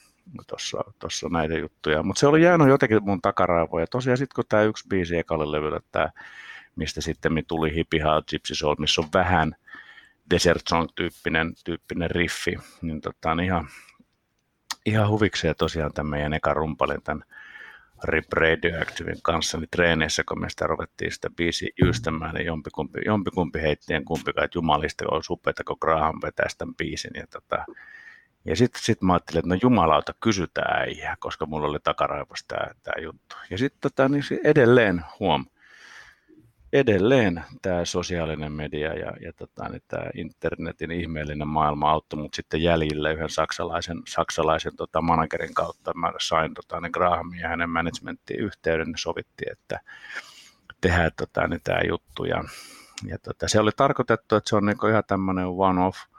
[0.98, 2.02] tuossa näitä juttuja.
[2.02, 3.82] Mutta se oli jäänyt jotenkin mun takaraivoon.
[3.82, 6.10] Ja tosiaan sitten kun tämä yksi biisi ekalle levyllä, tämä
[6.76, 9.56] mistä sitten tuli Hippie House Gypsy Soul, missä on vähän
[10.30, 13.68] Desert Song-tyyppinen tyyppinen riffi, niin tota, niin ihan,
[14.86, 17.24] ihan huvikseen tosiaan tämän meidän eka rumpalin tämän
[18.04, 23.62] Rip Radioactivin kanssa niin treeneissä, kun me sitä ruvettiin sitä biisiä jyystämään, niin jompikumpi, jompikumpi
[23.62, 27.10] heittien kumpikaan, että jumalista on upeata, kun Graham vetää sitä biisin.
[27.14, 27.64] Ja, tota,
[28.44, 33.02] ja sitten sit mä ajattelin, että no jumalauta, kysytään äijää, koska mulla oli takaraivossa tämä
[33.02, 33.36] juttu.
[33.50, 35.46] Ja sitten tota, niin edelleen, huom,
[36.74, 42.62] edelleen tämä sosiaalinen media ja, ja tota, niin tämä internetin ihmeellinen maailma auttoi mut sitten
[42.62, 45.94] jäljille yhden saksalaisen, saksalaisen tota, managerin kautta.
[45.94, 49.80] Mä sain tota, niin Grahamin ja hänen managementtiin yhteyden, ne sovittiin, että
[50.80, 52.24] tehdään tota, niin tämä juttu.
[52.24, 52.44] Ja,
[53.06, 56.13] ja tota, se oli tarkoitettu, että se on niin ihan tämmöinen one-off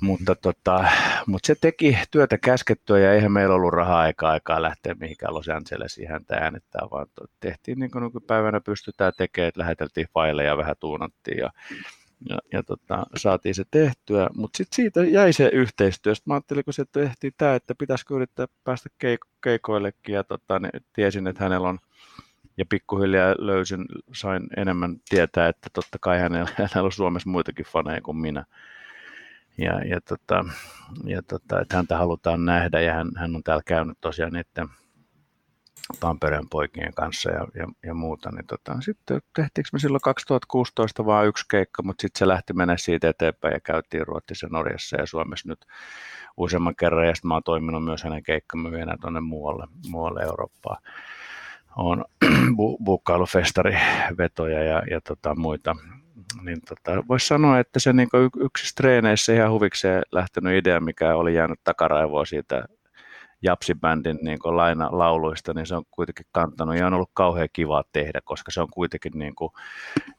[0.00, 0.84] mutta, tota,
[1.26, 5.48] mutta se teki työtä käskettyä ja eihän meillä ollut rahaa aikaa aikaa lähteä mihinkään Los
[5.48, 7.06] Angelesiin häntä äänettää, vaan
[7.40, 11.50] tehtiin niin kuin nykypäivänä pystytään tekemään, että läheteltiin faileja, vähän tuunattiin ja,
[12.28, 16.14] ja, ja tota, saatiin se tehtyä, mutta sitten siitä jäi se yhteistyö.
[16.14, 20.58] Sitten mä ajattelin, kun se tehtiin tämä, että pitäisikö yrittää päästä keiko- keikoillekin ja tota,
[20.58, 21.78] niin tiesin, että hänellä on
[22.56, 28.00] ja pikkuhiljaa löysin, sain enemmän tietää, että totta kai hänellä, hänellä on Suomessa muitakin faneja
[28.00, 28.44] kuin minä
[29.58, 30.44] ja, ja, tota,
[31.04, 34.68] ja tota, että häntä halutaan nähdä ja hän, hän on täällä käynyt tosiaan niiden
[36.00, 38.30] Tampereen poikien kanssa ja, ja, ja muuta.
[38.30, 42.76] Niin tota, sitten tehtiinkö me silloin 2016 vain yksi keikka, mutta sitten se lähti mennä
[42.76, 45.66] siitä eteenpäin ja käytiin Ruotsissa, Norjassa ja Suomessa nyt
[46.36, 50.82] useamman kerran ja sitten mä oon toiminut myös hänen keikkamyyjänä tuonne muualle, muualle Eurooppaan.
[51.76, 52.04] On
[52.58, 55.76] bu- bukkailufestarivetoja ja, ja tota, muita,
[56.42, 58.08] niin tota, voisi sanoa, että se niin
[58.40, 62.64] yksi treeneissä ihan huvikseen lähtenyt idea, mikä oli jäänyt takaraivoa siitä
[63.42, 66.76] Japsibändin niin laina lauluista, niin se on kuitenkin kantanut.
[66.76, 69.52] Ja on ollut kauhean kiva tehdä, koska se on kuitenkin, niin kuin,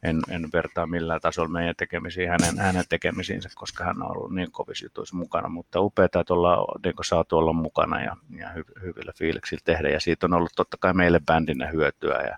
[0.04, 4.52] en, en vertaa millään tasolla meidän tekemisiin hänen, hänen tekemisiinsä, koska hän on ollut niin
[4.52, 9.12] kovissa jutuissa mukana, mutta upeaa, että ollaan niin saatu olla mukana ja, ja hy, hyvillä
[9.18, 9.90] fiiliksillä tehdä.
[9.90, 12.38] Ja siitä on ollut totta kai meille bändinä hyötyä ja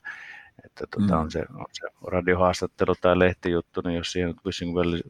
[0.65, 1.21] että tuota, mm.
[1.21, 5.01] on, se, on se radiohaastattelu tai lehtijuttu, niin jos siihen Wishing Well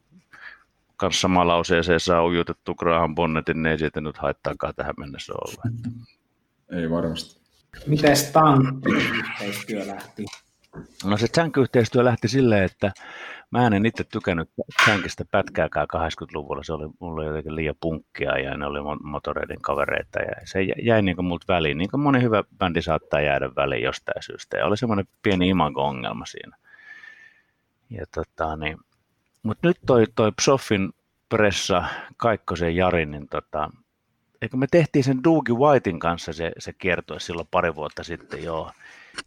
[0.98, 5.64] kanssa samaan lauseeseen saa ujutettu Graham Bonnetin, niin ei siitä nyt haittaakaan tähän mennessä olla.
[5.66, 5.90] Että.
[6.72, 7.42] Ei varmasti.
[7.88, 10.26] Miten Tank-yhteistyö lähti?
[11.04, 12.92] No se Tank-yhteistyö lähti silleen, että
[13.54, 14.50] mä en itse tykännyt
[14.86, 16.64] Tankista pätkääkään 80-luvulla.
[16.64, 21.16] Se oli mulle jotenkin liian punkkia ja ne oli motoreiden kavereita ja se jäi niin
[21.16, 21.78] kuin multa väliin.
[21.78, 24.58] Niin kuin moni hyvä bändi saattaa jäädä väliin jostain syystä.
[24.58, 26.58] Ja oli semmoinen pieni imago-ongelma siinä.
[27.90, 28.78] Ja tota, niin,
[29.44, 30.94] mutta nyt toi, toi Psoffin
[31.30, 31.84] pressa
[32.18, 33.70] Kaikkosen Jari, niin tota,
[34.42, 38.72] eikö me tehtiin sen Dougie Whitein kanssa se, se kiertue silloin pari vuotta sitten, joo.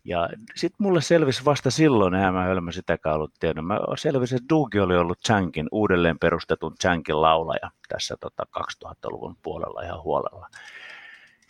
[0.05, 3.62] Ja sitten mulle selvisi vasta silloin, eihän mä hölmä sitäkään ollut tiedä.
[3.62, 9.83] Mä selvisi, että Dougie oli ollut Chankin, uudelleen perustetun Chankin laulaja tässä tota 2000-luvun puolella
[9.83, 10.49] ihan huolella.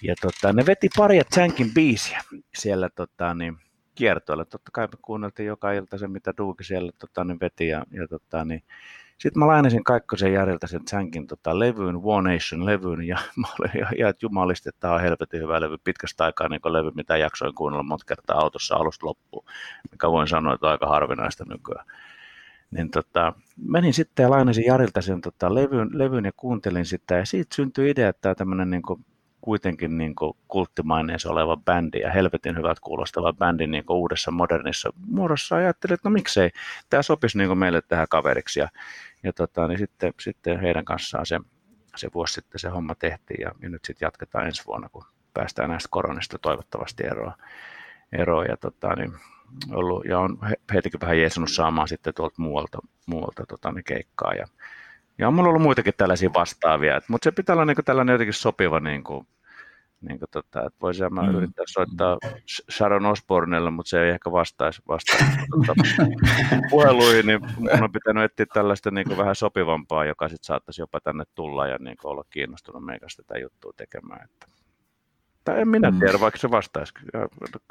[0.02, 2.20] Ja tota, ne veti paria Chankin biisiä
[2.54, 3.58] siellä tota, niin,
[3.94, 4.44] kiertoilla.
[4.44, 7.68] Totta kai me kuunneltiin joka ilta se, mitä Dougie siellä tota, niin veti.
[7.68, 8.62] Ja, ja tota, niin,
[9.18, 13.92] sitten mä lainasin Kaikkosen Jarilta sen Chankin tota, levyyn, One Nation-levyyn, ja mä olin ihan,
[13.98, 17.82] ihan jumalista, että tämä on helvetin hyvä levy, pitkästä aikaa niin levy, mitä jaksoin kuunnella
[17.82, 19.44] monta kertaa autossa alusta loppuun,
[19.92, 21.86] mikä voin sanoa, että on aika harvinaista nykyään.
[22.70, 27.26] Niin tota, menin sitten ja lainasin Jarilta sen tota, levyn, levyn ja kuuntelin sitä, ja
[27.26, 28.82] siitä syntyi idea, että tämä tämmöinen niin
[29.46, 30.36] kuitenkin niin kuin
[31.30, 35.56] oleva bändi ja helvetin hyvät kuulostava bändi niin kuin uudessa modernissa muodossa.
[35.56, 36.50] Ajattelin, että no miksei,
[36.90, 38.60] tämä sopisi niin kuin meille tähän kaveriksi.
[38.60, 38.68] Ja,
[39.22, 41.40] ja tota, niin sitten, sitten heidän kanssaan se,
[41.96, 45.04] se vuosi sitten se homma tehtiin ja, ja nyt sitten jatketaan ensi vuonna, kun
[45.34, 47.32] päästään näistä koronista toivottavasti eroon.
[48.12, 49.12] eroon ja, tota, niin,
[49.72, 50.38] ollut, ja on
[50.72, 54.34] heitäkin vähän jeesunut saamaan sitten tuolta muualta, muualta tota, niin keikkaa.
[54.34, 54.46] Ja,
[55.18, 58.34] ja on mulla ollut muitakin tällaisia vastaavia, mutta se pitää olla niin kuin tällainen jotenkin
[58.34, 59.26] sopiva niin kuin,
[60.00, 61.34] niin kuin tota, että voisin mä mm.
[61.34, 62.18] yrittää soittaa
[62.70, 65.24] Sharon Osbornelle, mutta se ei ehkä vastaisi, vastaisi
[65.66, 65.74] tota,
[66.70, 71.00] puheluihin, niin mun on pitänyt etsiä tällaista niin kuin vähän sopivampaa, joka sitten saattaisi jopa
[71.00, 74.24] tänne tulla ja niin kuin olla kiinnostunut meikästä tätä juttua tekemään.
[74.24, 74.46] Että.
[75.44, 75.98] Tai en minä mm.
[75.98, 76.92] tiedä, vaikka se vastaisi,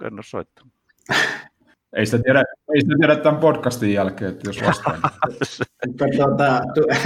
[0.04, 0.74] en ole soittanut.
[1.96, 2.44] Ei sitä tiedä,
[2.76, 4.98] ei sitä tiedä tämän podcastin jälkeen, että jos vastaan.
[6.18, 6.62] tuota,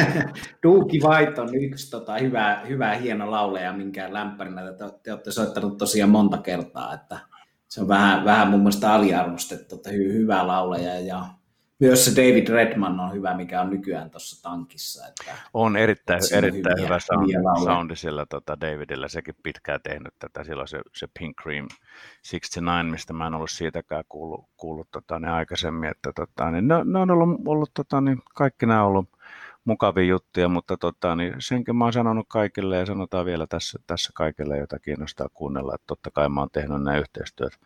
[0.63, 5.77] Duuki White on yksi tota, hyvä, hyvä, hieno lauleja, minkä lämpärinä te, te olette soittanut
[5.77, 7.19] tosiaan monta kertaa, että
[7.67, 11.25] se on vähän, vähän mun mielestä aliarvostettu, että hy, hyvä lauleja ja
[11.79, 15.07] myös se David Redman on hyvä, mikä on nykyään tuossa tankissa.
[15.07, 20.43] Että on erittäin, erittäin hyviä, hyvä soundi, soundi sillä tota Davidillä, sekin pitkään tehnyt tätä,
[20.43, 21.67] silloin se, se Pink Cream
[22.31, 26.75] 69, mistä mä en ollut siitäkään kuullut, kuullut tota, ne aikaisemmin, että tota, niin ne,
[26.83, 29.09] ne, on ollut, ollut tota, niin kaikki nämä on ollut,
[29.65, 34.11] mukavia juttuja, mutta tota, niin senkin mä oon sanonut kaikille ja sanotaan vielä tässä, tässä
[34.13, 37.59] kaikille, jota kiinnostaa kuunnella, että totta kai mä oon tehnyt nämä yhteistyöt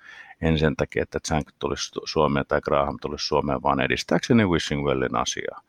[0.44, 5.16] en sen takia, että Zank tulisi Suomeen tai Graham tulisi Suomeen, vaan edistääkseni Wishing Wellin
[5.16, 5.62] asiaa.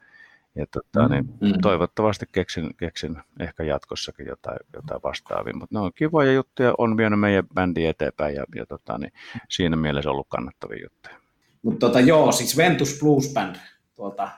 [0.54, 1.60] Ja tota, niin mm.
[1.62, 7.20] toivottavasti keksin, keksin ehkä jatkossakin jotain, jotain vastaavia, mutta ne on kivoja juttuja, on vienyt
[7.20, 9.12] meidän bändi eteenpäin ja, ja tota, niin
[9.48, 11.14] siinä mielessä ollut kannattavia juttuja.
[11.62, 13.56] Mutta tota, joo, siis Ventus Blues Band
[13.94, 14.28] tuolta,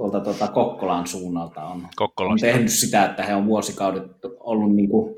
[0.00, 5.14] tuolta tuolta Kokkolan suunnalta on, on tehnyt sitä, että he on vuosikaudet ollut niin kuin,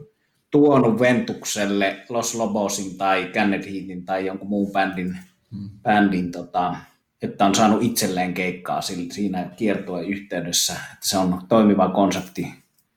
[0.50, 5.18] tuonut Ventukselle Los Lobosin tai Kenneth Heatin tai jonkun muun bändin,
[5.50, 5.70] hmm.
[5.82, 6.76] bändin tota,
[7.22, 12.54] että on saanut itselleen keikkaa siinä kiertojen yhteydessä, että se on toimiva konsepti,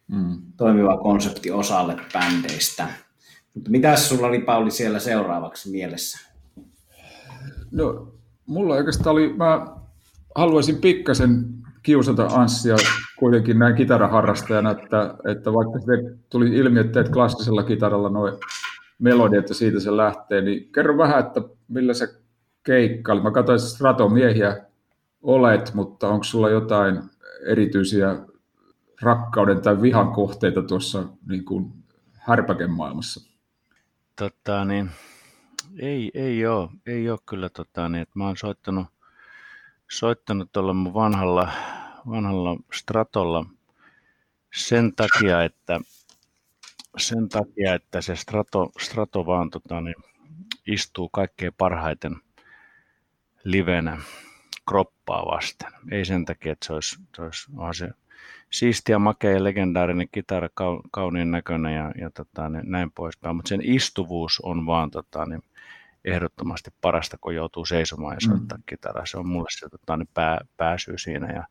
[0.07, 0.37] mm.
[0.57, 2.87] toimiva konsepti osalle bändeistä.
[3.53, 6.19] Mutta mitä sulla oli Pauli siellä seuraavaksi mielessä?
[7.71, 8.13] No,
[8.45, 9.67] mulla oikeastaan oli, mä
[10.35, 11.54] haluaisin pikkasen
[11.85, 12.75] kiusata Anssia
[13.19, 18.33] kuitenkin näin kitaraharrastajana, että, että vaikka se tuli ilmi, että teet klassisella kitaralla noin
[18.99, 22.07] melodiat ja siitä se lähtee, niin kerro vähän, että millä se
[22.63, 23.23] keikkailla.
[23.23, 24.57] Mä katsoin, että stratomiehiä
[25.21, 27.01] olet, mutta onko sulla jotain
[27.45, 28.15] erityisiä
[29.01, 31.73] rakkauden tai vihan kohteita tuossa niin kuin
[32.13, 33.31] härpäken maailmassa?
[34.15, 34.89] Tota, niin,
[35.79, 37.49] ei, ei ole, ei ole kyllä.
[37.49, 38.87] Tota, niin, että mä oon soittanut,
[39.91, 41.51] soittanut tuolla mun vanhalla,
[42.09, 43.45] vanhalla Stratolla
[44.55, 45.79] sen takia, että
[46.97, 49.95] sen takia, että se Strato, Strato vaan tota, niin,
[50.67, 52.15] istuu kaikkein parhaiten
[53.43, 53.97] livenä
[54.69, 55.71] kroppaa vasten.
[55.91, 57.89] Ei sen takia, että se olisi, se olisi se
[58.49, 60.49] siistiä, makea ja legendaarinen kitara,
[60.91, 65.43] kauniin näköinen ja, ja tota, niin näin poispäin, mutta sen istuvuus on vaan tota, niin
[66.05, 68.63] ehdottomasti parasta, kun joutuu seisomaan ja soittaa mm.
[68.65, 69.05] kitaraa.
[69.05, 71.27] Se on mulle se tota, niin pää, pääsyy siinä.
[71.33, 71.47] Ja,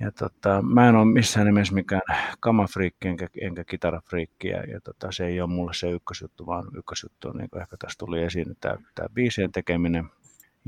[0.00, 2.02] ja tota, mä en ole missään nimessä mikään
[2.40, 7.28] kamafriikki enkä, enkä kitarafriikki ja, ja tota, se ei ole mulle se ykkösjuttu, vaan ykkösjuttu
[7.28, 10.04] on niin kuin ehkä tässä tuli esiin, tämä, tämä biisien tekeminen–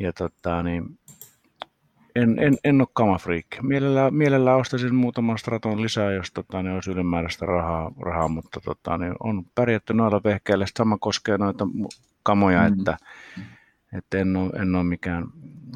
[0.01, 0.99] ja tota, niin,
[2.14, 3.59] en, en, en ole kamafriikki.
[3.62, 8.99] Mielellään, mielellään ostaisin muutaman straton lisää, jos tota, niin olisi ylimääräistä rahaa, rahaa mutta tota,
[8.99, 10.66] niin on pärjätty noilla vehkeillä.
[10.77, 11.66] Sama koskee noita
[12.23, 12.73] kamoja, mm.
[12.73, 12.97] että,
[13.93, 15.25] että en, ole, en ole mikään,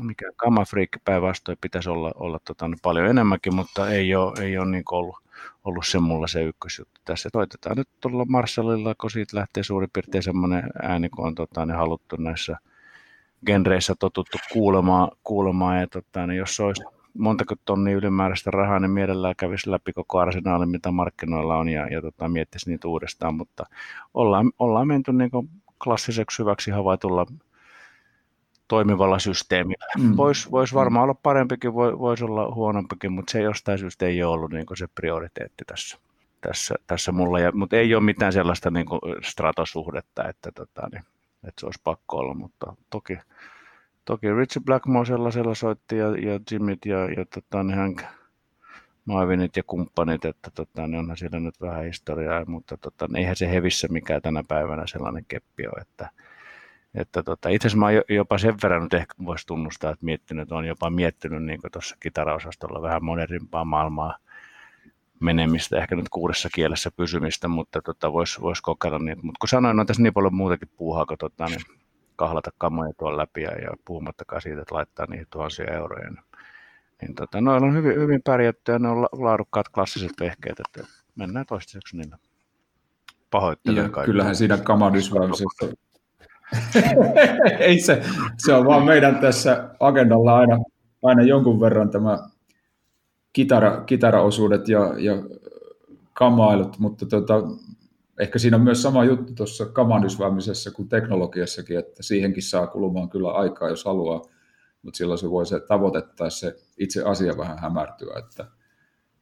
[0.01, 0.99] mikään kamafriikki.
[1.05, 5.17] Päinvastoin pitäisi olla, olla tota, paljon enemmänkin, mutta ei ole, ei ole niin ollut,
[5.65, 7.01] ollut se mulla se ykkösjuttu.
[7.05, 11.67] Tässä toitetaan nyt tuolla Marshallilla, kun siitä lähtee suurin piirtein semmoinen ääni, kun on tota,
[11.67, 12.57] niin haluttu näissä–
[13.47, 16.83] genreissä totuttu kuulemaan, kuulemaan ja tota, niin jos olisi
[17.19, 22.03] montako tonnia ylimääräistä rahaa, niin mielellään kävisi läpi koko arsenaali, mitä markkinoilla on ja, ja
[22.03, 23.65] tota, miettisi niitä uudestaan, mutta
[24.15, 25.31] ollaan, ollaan menty niin
[25.85, 27.27] klassiseksi hyväksi havaitulla
[28.69, 29.87] toimivalla systeemillä.
[29.99, 30.17] Mm.
[30.17, 34.53] Voisi vois varmaan olla parempikin, voisi olla huonompikin, mutta se jostain syystä ei ole ollut
[34.53, 35.99] niin se prioriteetti tässä,
[36.41, 37.41] tässä, tässä mulla.
[37.41, 38.87] Ja, mutta ei ole mitään sellaista niin
[39.23, 41.05] stratosuhdetta, että tota, niin,
[41.49, 43.19] että se olisi pakko olla, mutta toki,
[44.05, 47.97] toki Richie Blackmore sellaisella soitti ja, ja Jimmit ja, ja tota, niin hän,
[49.05, 53.37] Marvinit ja kumppanit, että tota, niin onhan siellä nyt vähän historiaa, mutta tota, niin eihän
[53.37, 56.11] se hevissä mikään tänä päivänä sellainen keppi ole, että,
[56.95, 60.65] että tota, itse asiassa mä jopa sen verran nyt ehkä voisi tunnustaa, että miettinyt, on
[60.65, 64.17] jopa miettinyt niin tuossa kitaraosastolla vähän modernimpaa maailmaa
[65.21, 69.23] menemistä, ehkä nyt kuudessa kielessä pysymistä, mutta tota, voisi vois kokeilla niitä.
[69.23, 71.61] Mutta kun sanoin, on tässä niin paljon muutakin puuhaa, kun tota, niin
[72.17, 76.11] kahlata kamoja tuolla läpi ja, ja puhumattakaan siitä, että laittaa niihin tuhansia euroja.
[76.11, 76.25] Niin,
[77.03, 81.47] niin tota, noilla on hyvin, hyvin pärjätty ja ne on laadukkaat klassiset vehkeet, että mennään
[81.47, 82.13] toistaiseksi niin
[83.31, 84.11] pahoittelen kaikki.
[84.11, 85.67] Kyllähän siinä kamadysvaimisessa
[87.59, 88.03] ei se,
[88.39, 90.59] se on vaan meidän tässä agendalla aina,
[91.03, 92.19] aina jonkun verran tämä
[93.33, 95.15] kitara, kitaraosuudet ja, ja
[96.13, 97.43] kamailut, mutta tota,
[98.21, 103.33] ehkä siinä on myös sama juttu tuossa kamanysväämisessä kuin teknologiassakin, että siihenkin saa kulumaan kyllä
[103.33, 104.23] aikaa, jos haluaa,
[104.85, 108.47] mutta silloin se voi se tavoite tai se itse asia vähän hämärtyä, että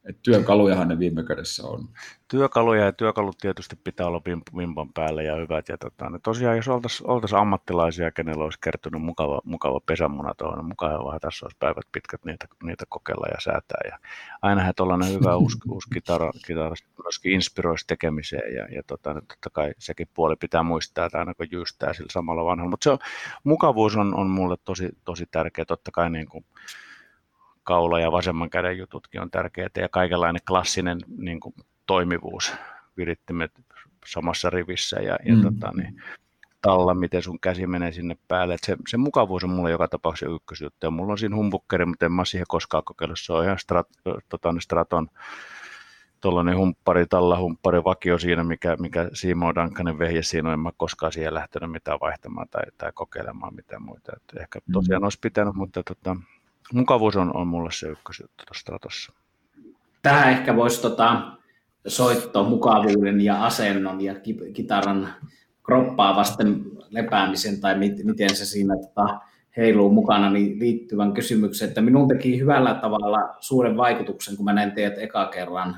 [0.05, 1.89] et työkalujahan ne viime kädessä on.
[2.27, 4.21] Työkaluja ja työkalut tietysti pitää olla
[4.57, 5.69] vimpan päälle ja hyvät.
[5.69, 10.57] Ja tota, ne tosiaan jos oltaisiin oltais ammattilaisia, kenellä olisi kertynyt mukava, mukava pesämuna tuohon,
[10.57, 13.81] niin mukava vähän tässä olisi päivät pitkät niitä, niitä kokeilla ja säätää.
[13.85, 13.99] Ja
[14.41, 19.73] ainahan tuollainen hyvä uusi, uusi kitara, kitara myöskin inspiroisi tekemiseen ja, ja tota, totta kai
[19.77, 22.69] sekin puoli pitää muistaa, että aina kun jystää sillä samalla vanhalla.
[22.69, 22.99] Mutta se on,
[23.43, 25.65] mukavuus on, on mulle tosi, tosi tärkeä.
[25.65, 26.45] Totta kai niin kuin,
[27.63, 31.55] kaula ja vasemman käden jututkin on tärkeitä ja kaikenlainen klassinen niin kuin,
[31.85, 32.53] toimivuus,
[32.97, 33.51] virittimet
[34.05, 35.41] samassa rivissä ja, ja mm.
[35.41, 36.01] tota, niin,
[36.61, 38.53] talla, miten sun käsi menee sinne päälle.
[38.53, 40.85] Et se, se mukavuus on mulle joka tapauksessa ykkösjuttu.
[40.85, 43.19] Ja mulla on siinä humbukkeri, mutta en mä siihen koskaan kokeillut.
[43.19, 43.87] Se on ihan strat,
[44.29, 45.09] tota, Straton
[46.21, 47.05] tuollainen humppari,
[47.39, 51.71] humppari vakio siinä, mikä, mikä Simo Dankanen vehje siinä on, en mä koskaan siihen lähtenyt
[51.71, 54.11] mitään vaihtamaan tai, tai kokeilemaan mitään muita.
[54.15, 54.71] Et ehkä mm.
[54.73, 55.03] tosiaan mm.
[55.03, 56.15] olisi pitänyt, mutta tota,
[56.73, 59.13] mukavuus on, on mulle se ykkösjuttu tuossa Stratossa.
[60.01, 61.31] Tähän ehkä voisi tota,
[61.87, 64.15] soitto mukavuuden ja asennon ja
[64.53, 65.13] kitaran
[65.63, 69.19] kroppaa vasten lepäämisen tai mit, miten se siinä tota,
[69.57, 74.71] heiluu mukana, niin liittyvän kysymyksen, että minun teki hyvällä tavalla suuren vaikutuksen, kun mä näin
[74.71, 75.77] teidät eka kerran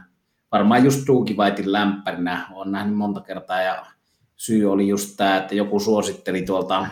[0.52, 3.86] varmaan just Duukivaitin lämpärinä, olen nähnyt monta kertaa ja
[4.36, 6.88] syy oli just tämä, että joku suositteli tuolta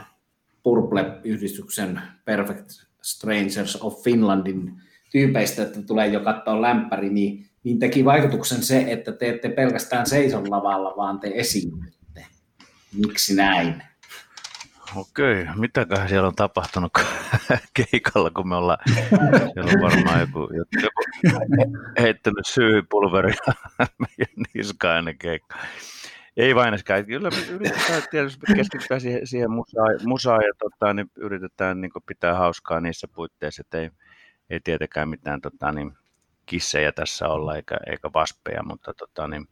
[0.63, 2.69] Purple-yhdistyksen Perfect
[3.03, 4.81] Strangers of Finlandin
[5.11, 10.05] tyypeistä, että tulee jo katsoa lämpäri, niin, niin teki vaikutuksen se, että te ette pelkästään
[10.05, 12.25] seison lavalla, vaan te esiinnytte.
[12.93, 13.83] Miksi näin?
[14.95, 16.91] Okei, mitäköhän siellä on tapahtunut
[17.91, 18.77] keikalla, kun me ollaan,
[19.53, 20.39] siellä on varmaan joku,
[20.73, 21.03] joku
[21.99, 23.53] heittänyt syypulveria
[23.99, 25.61] meidän niskaan ennen keikkaa.
[26.37, 31.11] Ei vain äsken, kyllä me yritetään tietysti keskittyä siihen, siihen musaan, musaan ja tota, niin
[31.15, 33.89] yritetään niin pitää hauskaa niissä puitteissa, että ei,
[34.49, 35.97] ei tietenkään mitään tota, niin,
[36.45, 39.47] kissejä tässä olla eikä, eikä vaspeja, mutta tota, niin,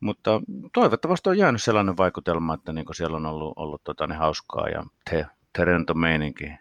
[0.00, 0.40] mutta
[0.72, 4.84] toivottavasti on jäänyt sellainen vaikutelma, että niin siellä on ollut, ollut tota, niin hauskaa ja
[5.10, 6.52] te, terento meininki,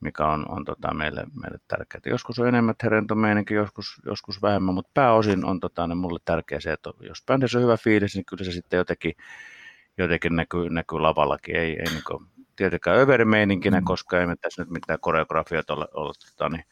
[0.00, 2.02] mikä on, on tota, meille, meille tärkeää.
[2.06, 6.60] Joskus on enemmän terento meininki, joskus, joskus vähemmän, mutta pääosin on tota, niin mulle tärkeää
[6.60, 9.12] se, että jos bändissä on hyvä fiilis, niin kyllä se sitten jotenkin,
[9.98, 11.56] jotenkin näkyy, näkyy lavallakin.
[11.56, 12.26] Ei, ei niin kuin,
[12.56, 13.84] tietenkään överimeininkinä, mm.
[13.84, 16.64] koska ei me tässä nyt mitään koreografiat ole, ole tota, niin,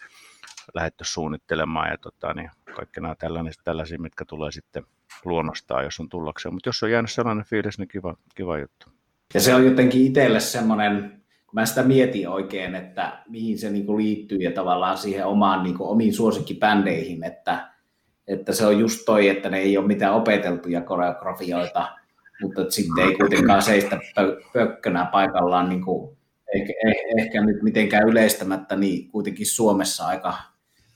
[0.75, 4.85] lähdetty suunnittelemaan ja tota, niin kaikki nämä tällaisia, tällaisia, mitkä tulee sitten
[5.25, 6.55] luonnostaan, jos on tullakseen.
[6.55, 8.87] Mutta jos on jäänyt sellainen fiilis, niin kiva, kiva juttu.
[9.35, 11.24] Ja se on jotenkin itselle semmoinen,
[11.55, 16.15] mä sitä mietin oikein, että mihin se niinku liittyy ja tavallaan siihen omaan, niinku, omiin
[16.15, 17.69] suosikkibändeihin, että,
[18.27, 21.89] että se on just toi, että ne ei ole mitään opeteltuja koreografioita,
[22.43, 24.01] mutta sitten ei kuitenkaan seistä
[24.53, 26.17] pökkönä paikallaan niin kuin,
[26.55, 26.73] ehkä,
[27.19, 30.35] ehkä nyt mitenkään yleistämättä, niin kuitenkin Suomessa aika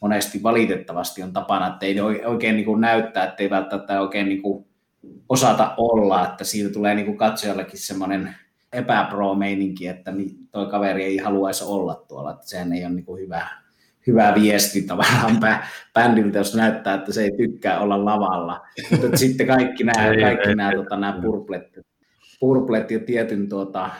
[0.00, 4.42] monesti valitettavasti on tapana, että ei oikein niin kuin näyttää, että ei välttämättä oikein niin
[4.42, 4.66] kuin
[5.28, 8.34] osata olla, että siitä tulee niin kuin katsojallekin semmoinen
[8.72, 10.12] epäpro-meininki, että
[10.50, 13.48] toi kaveri ei haluaisi olla tuolla, että sehän ei ole niin kuin hyvä,
[14.06, 15.40] hyvä viesti tavallaan
[15.94, 18.66] bändiltä, jos näyttää, että se ei tykkää olla lavalla.
[18.90, 21.78] Mutta sitten kaikki nämä, kaikki nämä, tota, nämä purplet,
[22.40, 23.90] purplet ja tietyn tuota,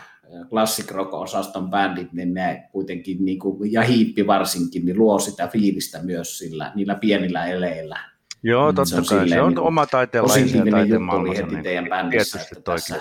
[0.49, 6.03] classic rock-osaston bändit, niin ne kuitenkin, niin kuin, ja hiippi varsinkin, niin luo sitä fiilistä
[6.03, 7.99] myös sillä, niillä pienillä eleillä.
[8.43, 9.29] Joo, totta se on kai.
[9.29, 12.41] Se on niin oma taiteen Positiivinen juttu oli heti niin teidän bändissä.
[12.41, 13.01] Että tässä...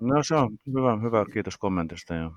[0.00, 1.24] No se on hyvä, hyvä.
[1.32, 2.14] kiitos kommentista.
[2.14, 2.32] Joo.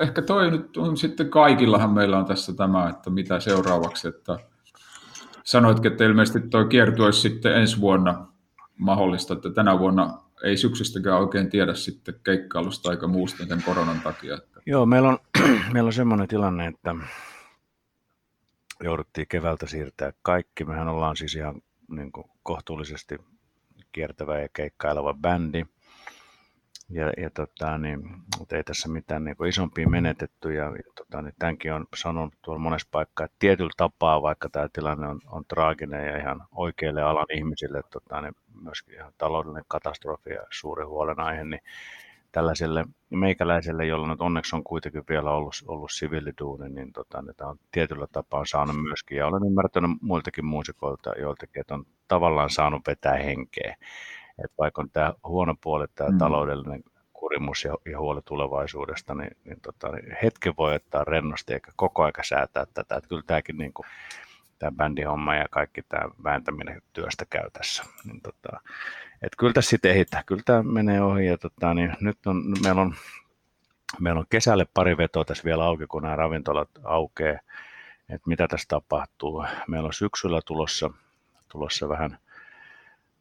[0.00, 4.38] Ehkä toi nyt on sitten kaikillahan meillä on tässä tämä, että mitä seuraavaksi, että
[5.44, 8.26] sanoitkin, että ilmeisesti tuo kiertu olisi sitten ensi vuonna
[8.78, 14.34] mahdollista, että tänä vuonna ei syksystäkään oikein tiedä sitten keikkailusta aika muusta tämän koronan takia.
[14.34, 14.60] Että.
[14.66, 15.18] Joo, meillä on,
[15.72, 16.94] meillä on semmoinen tilanne, että
[18.82, 20.64] jouduttiin keväältä siirtää kaikki.
[20.64, 23.18] Mehän ollaan siis ihan niin kuin kohtuullisesti
[23.92, 25.64] kiertävä ja keikkaileva bändi.
[26.90, 28.00] Ja, ja tota, niin,
[28.38, 30.52] mutta ei tässä mitään niin kuin isompia menetetty.
[30.52, 34.68] Ja, ja tota, niin tämänkin on sanonut tuolla monessa paikkaa, että tietyllä tapaa, vaikka tämä
[34.72, 40.30] tilanne on, on traaginen ja ihan oikeille alan ihmisille tota, niin myöskin ihan taloudellinen katastrofi
[40.30, 41.60] ja suuri huolenaihe, niin
[42.32, 47.50] tällaiselle meikäläiselle, jolla nyt onneksi on kuitenkin vielä ollut, ollut siviiliduuni, niin tota, niin tämä
[47.50, 52.82] on tietyllä tapaa saanut myöskin, ja olen ymmärtänyt muiltakin muusikoilta joiltakin, että on tavallaan saanut
[52.86, 53.76] vetää henkeä.
[54.44, 56.18] Että vaikka on tämä huono puoli, tämä mm.
[56.18, 56.82] taloudellinen
[57.12, 62.04] kurimus ja, ja huoli tulevaisuudesta, niin, niin, tota, niin hetken voi ottaa rennosti eikä koko
[62.04, 62.96] aika säätää tätä.
[62.96, 63.86] Että kyllä tämäkin niin kuin,
[64.58, 67.84] tämä bändihomma ja kaikki tämä vääntäminen työstä käy tässä.
[68.04, 68.60] Niin tota,
[69.22, 72.80] et kyllä tässä sitten ehittää, kyllä tämä menee ohi ja tota, niin nyt on, meillä
[72.80, 72.94] on
[74.00, 77.40] meillä on kesälle pari vetoa tässä vielä auki, kun nämä ravintolat aukeaa,
[78.08, 79.44] että mitä tässä tapahtuu.
[79.68, 80.90] Meillä on syksyllä tulossa,
[81.48, 82.18] tulossa vähän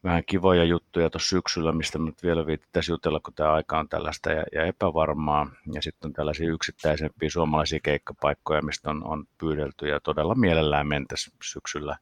[0.04, 4.32] vähän kivoja juttuja tuossa syksyllä, mistä nyt vielä viittäisi jutella, kun tämä aika on tällaista
[4.32, 5.52] ja, ja epävarmaa.
[5.74, 11.32] Ja sitten on tällaisia yksittäisempiä suomalaisia keikkapaikkoja, mistä on, on pyydelty ja todella mielellään mentäisi
[11.44, 11.98] syksyllä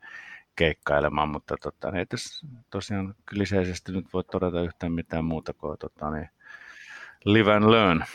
[0.56, 6.12] keikkailemaan, mutta tota, ei tässä tosiaan kliseisesti nyt voi todeta yhtään mitään muuta kuin tota,
[6.12, 6.30] niin
[7.26, 8.06] live and learn.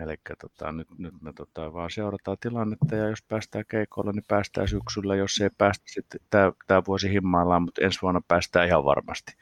[0.00, 4.68] Eli tota, nyt, nyt me tota, vaan seurataan tilannetta ja jos päästään keikolle, niin päästään
[4.68, 5.16] syksyllä.
[5.16, 6.20] Jos ei päästä, sitten
[6.66, 9.32] tämä vuosi himmaillaan, mutta ensi vuonna päästään ihan varmasti.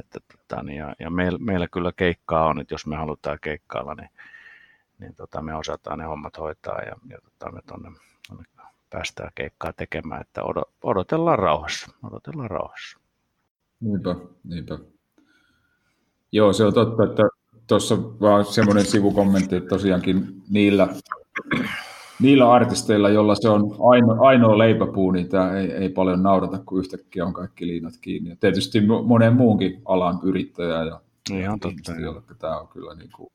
[0.00, 3.94] Että, tota, niin, ja, ja meillä, meillä kyllä keikkaa on, että jos me halutaan keikkailla,
[3.94, 4.10] niin,
[4.98, 7.90] niin tota, me osataan ne hommat hoitaa ja, ja tota, me tuonne
[8.90, 10.40] päästään keikkaa tekemään, että
[10.82, 11.90] odotellaan rauhassa.
[12.02, 12.98] Odotellaan rauhassa.
[13.80, 14.78] Niinpä, niinpä.
[16.32, 17.22] Joo, se on totta, että
[17.66, 20.88] tuossa vaan semmoinen sivukommentti, että tosiaankin niillä,
[22.20, 26.78] niillä artisteilla, joilla se on ainoa, ainoa leipäpuu, niin tämä ei, ei paljon naurata, kun
[26.78, 28.30] yhtäkkiä on kaikki liinat kiinni.
[28.30, 31.00] Ja tietysti monen muunkin alan yrittäjä ja
[31.30, 33.28] ihan totta, jolle tämä on kyllä niin kuin,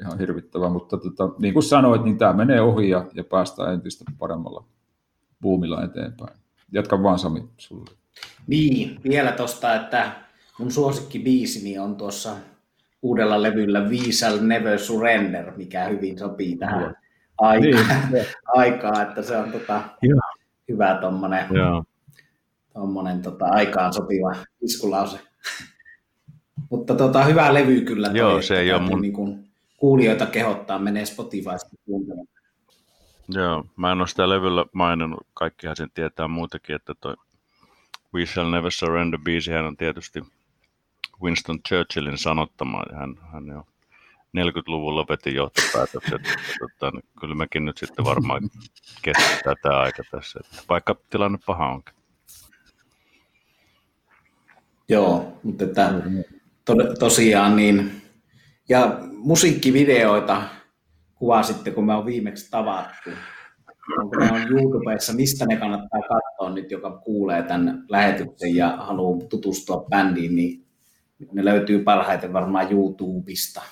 [0.00, 4.04] ihan hirvittävä, mutta tota, niin kuin sanoit, niin tämä menee ohi ja, ja päästään entistä
[4.18, 4.64] paremmalla
[5.42, 6.36] buumilla eteenpäin.
[6.72, 7.90] Jatka vaan Sami sulle.
[8.46, 10.12] Niin, vielä tuosta, että
[10.58, 12.30] mun suosikki biisini on tuossa
[13.04, 16.92] uudella levyllä We Shall Never Surrender, mikä hyvin sopii tähän Joo.
[17.38, 18.26] aikaan, niin.
[18.46, 19.80] aikaan, että se on tota,
[20.68, 21.46] hyvä tuommoinen
[22.74, 25.18] tommonen, tota, aikaan sopiva iskulause.
[26.70, 28.08] Mutta tota, hyvä levy kyllä.
[28.08, 29.02] Toi, Joo, se ei ole mun...
[29.02, 32.28] niin kuin, kuulijoita kehottaa menee Spotifysta kuuntelemaan.
[33.28, 37.14] Joo, mä en ole sitä levyllä maininnut, kaikkihan sen tietää muutenkin, että toi
[38.14, 40.22] We Shall Never Surrender biisihän on tietysti
[41.22, 42.82] Winston Churchillin sanottama.
[42.94, 43.66] Hän, hän jo
[44.36, 46.22] 40-luvulla veti johtopäätökset.
[46.58, 48.50] Tota, niin kyllä mekin nyt sitten varmaan
[49.02, 51.94] kestää tämä aika tässä, vaikka tilanne paha onkin.
[54.88, 55.92] Joo, mutta että
[56.64, 58.02] to, tosiaan niin,
[58.68, 60.42] ja musiikkivideoita
[61.14, 63.10] kuvasitte, kun me on viimeksi tavattu.
[63.98, 69.26] Onko ne on YouTubessa, mistä ne kannattaa katsoa nyt, joka kuulee tämän lähetyksen ja haluaa
[69.28, 70.63] tutustua bändiin, niin
[71.32, 73.62] ne löytyy parhaiten varmaan YouTubesta.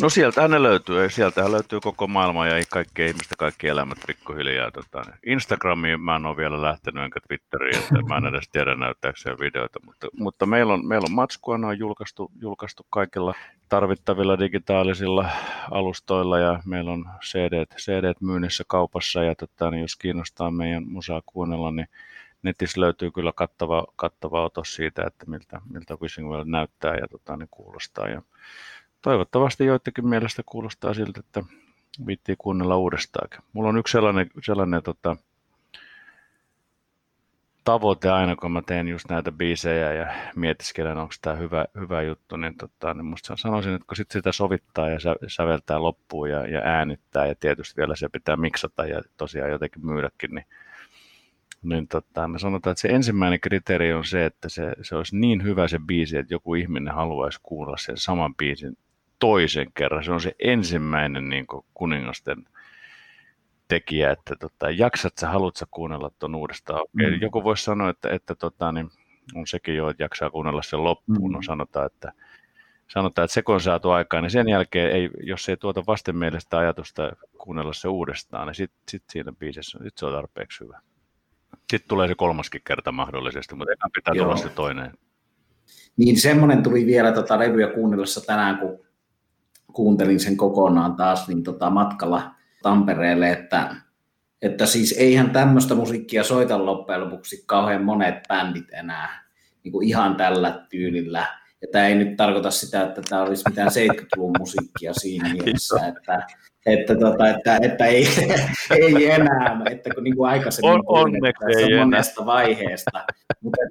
[0.00, 4.70] No sieltähän ne löytyy, sieltähän löytyy koko maailma ja kaikki ihmistä, kaikki elämät pikkuhiljaa.
[4.70, 9.38] Tota, Instagramiin mä en ole vielä lähtenyt, enkä Twitteriin, että mä en edes tiedä näyttääkseen
[9.40, 13.34] videoita, mutta, mutta meillä, on, meillä on matskua, ne on julkaistu, julkaistu kaikilla
[13.68, 15.28] tarvittavilla digitaalisilla
[15.70, 21.22] alustoilla ja meillä on CD, CD myynnissä kaupassa ja tota, niin jos kiinnostaa meidän musaa
[21.26, 21.88] kuunnella, niin
[22.42, 27.36] netissä löytyy kyllä kattava, kattava otos siitä, että miltä, miltä Wishing Well näyttää ja tota,
[27.36, 28.08] niin kuulostaa.
[28.08, 28.22] Ja
[29.02, 31.42] toivottavasti joidenkin mielestä kuulostaa siltä, että
[32.06, 33.28] viittii kuunnella uudestaan.
[33.52, 35.16] Mulla on yksi sellainen, sellainen tota,
[37.64, 42.36] tavoite aina, kun mä teen just näitä biisejä ja mietiskelen, onko tämä hyvä, hyvä juttu,
[42.36, 46.46] niin, tota, niin musta sanoisin, että kun sit sitä sovittaa ja sä, säveltää loppuun ja,
[46.46, 50.46] ja äänittää ja tietysti vielä se pitää miksata ja tosiaan jotenkin myydäkin, niin
[51.62, 55.42] niin tota, me sanotaan, että se ensimmäinen kriteeri on se, että se, se olisi niin
[55.42, 58.76] hyvä se biisi, että joku ihminen haluaisi kuulla sen saman biisin
[59.18, 60.04] toisen kerran.
[60.04, 62.44] Se on se ensimmäinen niin kuningasten
[63.68, 66.84] tekijä, että tota, jaksat sä, haluat sä kuunnella tuon uudestaan.
[66.92, 67.20] Mm.
[67.20, 68.90] Joku voisi sanoa, että, että tota, niin,
[69.34, 71.30] on sekin jo, että jaksaa kuunnella sen loppuun.
[71.30, 71.34] Mm.
[71.34, 72.12] No sanotaan, että
[72.88, 76.58] sanotaan, että se kun on saatu aikaan, niin sen jälkeen, ei, jos ei tuota vastenmielistä
[76.58, 80.80] ajatusta kuunnella se uudestaan, niin sitten sit siinä biisissä sit se on tarpeeksi hyvä.
[81.56, 84.24] Sitten tulee se kolmaskin kerta mahdollisesti, mutta enää pitää Joo.
[84.24, 84.92] tulla se toinen.
[85.96, 88.86] Niin semmoinen tuli vielä tota levyä kuunnellessa tänään, kun
[89.72, 93.76] kuuntelin sen kokonaan taas niin tota matkalla Tampereelle, että,
[94.42, 99.22] että siis eihän tämmöistä musiikkia soita loppujen lopuksi kauhean monet bändit enää
[99.64, 101.26] niin kuin ihan tällä tyylillä.
[101.62, 106.26] Ja tämä ei nyt tarkoita sitä, että tämä olisi mitään 70-luvun musiikkia siinä mielessä, että,
[106.66, 108.08] että, tota, että, että ei,
[108.80, 112.26] ei enää, että kun niin kuin aikaisemmin on, onneksi ei monesta enää.
[112.34, 113.04] vaiheesta.
[113.40, 113.62] Mutta,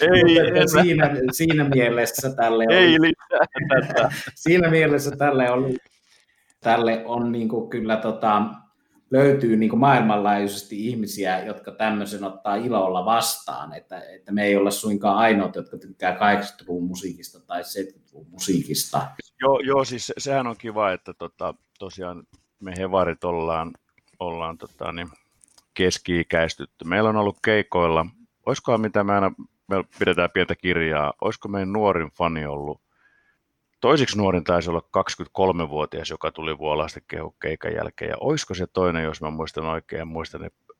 [0.00, 3.12] ei mutta että siinä, siinä mielessä tälle ei oli,
[3.68, 4.10] tätä.
[4.34, 5.74] siinä mielessä tälle on,
[6.60, 8.42] tälle on niin kuin kyllä tota,
[9.10, 15.16] löytyy niin maailmanlaajuisesti ihmisiä, jotka tämmöisen ottaa ilolla vastaan, että, että me ei olla suinkaan
[15.16, 19.06] ainoat, jotka tykkää 80-luvun musiikista tai 70-luvun musiikista.
[19.40, 22.22] Joo, joo siis sehän on kiva, että tota, tosiaan
[22.60, 23.72] me hevarit ollaan,
[24.20, 25.08] ollaan tota, niin
[25.74, 26.84] keski-ikäistytty.
[26.84, 28.06] Meillä on ollut keikoilla,
[28.46, 29.32] olisikohan mitä me aina,
[29.68, 32.85] me pidetään pientä kirjaa, olisiko meidän nuorin fani ollut
[33.86, 38.08] Toiseksi nuorin taisi olla 23-vuotias, joka tuli Vuolaasta kehu keikan jälkeen.
[38.08, 40.74] Ja olisiko se toinen, jos mä muistan oikein, muistan, että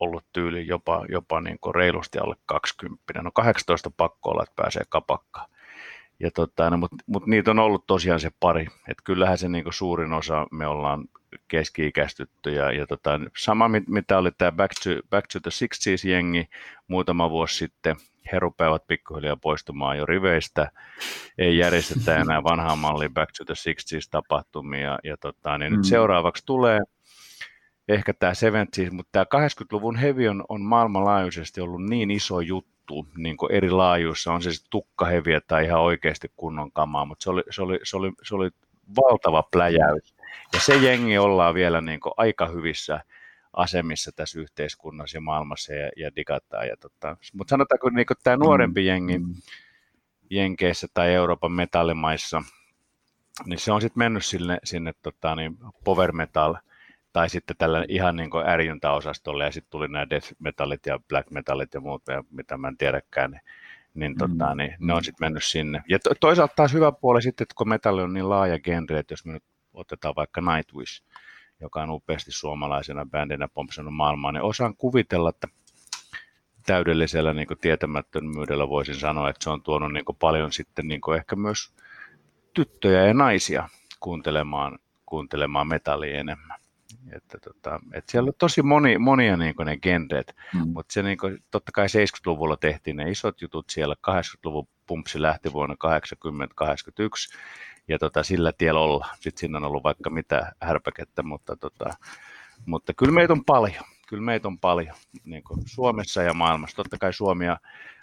[0.00, 3.02] ollut tyyli jopa, jopa niin kuin reilusti alle 20.
[3.22, 5.50] No 18 pakko olla, että pääsee kapakkaan.
[6.20, 8.66] Ja tota, no, mutta mut niitä on ollut tosiaan se pari.
[8.88, 11.04] Että kyllähän se niin kuin suurin osa me ollaan
[11.48, 12.50] keski-ikäistytty.
[12.50, 16.48] Ja, ja tota, sama mitä oli tämä Back to, Back to the 60s-jengi
[16.88, 17.96] muutama vuosi sitten,
[18.32, 20.70] he rupeavat pikkuhiljaa poistumaan jo riveistä.
[21.38, 24.98] Ei järjestetä enää vanhaa malliin Back to the 60s tapahtumia.
[25.04, 25.76] Ja tota, niin mm.
[25.76, 26.80] nyt seuraavaksi tulee
[27.88, 33.36] ehkä tämä 70s, mutta tämä 80-luvun hevi on, on maailmanlaajuisesti ollut niin iso juttu, niin
[33.36, 37.42] kuin eri laajuissa, on se sitten tukkaheviä tai ihan oikeasti kunnon kamaa, mutta se oli,
[37.50, 38.50] se oli, se oli, se oli
[38.96, 40.13] valtava pläjäys.
[40.52, 43.00] Ja se jengi ollaan vielä niin kuin aika hyvissä
[43.52, 46.68] asemissa tässä yhteiskunnassa ja maailmassa ja, ja digataan.
[46.68, 49.34] Ja tota, mutta sanotaanko niin tämä nuorempi mm, jengi mm.
[50.30, 52.42] Jenkeissä tai Euroopan metallimaissa,
[53.44, 56.54] niin se on sitten mennyt sinne, sinne tota, niin power metal
[57.12, 61.74] tai sitten tällä ihan niin ärjyntäosastolle ja sitten tuli nämä death metallit ja black metallit
[61.74, 63.40] ja muut, mitä mä en tiedäkään, niin,
[63.94, 64.18] niin, mm.
[64.18, 65.82] tota, niin ne on sitten mennyt sinne.
[65.88, 69.12] Ja to, toisaalta taas hyvä puoli sitten, että kun metalli on niin laaja genre, että
[69.12, 69.44] jos me nyt
[69.74, 71.02] otetaan vaikka Nightwish,
[71.60, 75.48] joka on upeasti suomalaisena bändinä pompsannut maailmaa, niin osaan kuvitella, että
[76.66, 81.00] täydellisellä niin kuin tietämättömyydellä voisin sanoa, että se on tuonut niin kuin paljon sitten niin
[81.00, 81.74] kuin ehkä myös
[82.54, 83.68] tyttöjä ja naisia
[84.00, 86.58] kuuntelemaan, kuuntelemaan metallia enemmän.
[87.12, 90.72] Että tota, että siellä on tosi moni, monia niin ne genret, mm.
[90.72, 95.52] mutta se niin kuin, totta kai 70-luvulla tehtiin ne isot jutut siellä, 80-luvun pumpsi lähti
[95.52, 97.38] vuonna 80-81,
[97.88, 99.06] ja tota, sillä tiellä olla.
[99.14, 101.90] Sitten siinä on ollut vaikka mitä härpäkettä, mutta, tota,
[102.66, 103.84] mutta kyllä meitä on paljon.
[104.08, 106.76] Kyllä meitä on paljon niin kuin Suomessa ja maailmassa.
[106.76, 107.56] Totta kai Suomi ja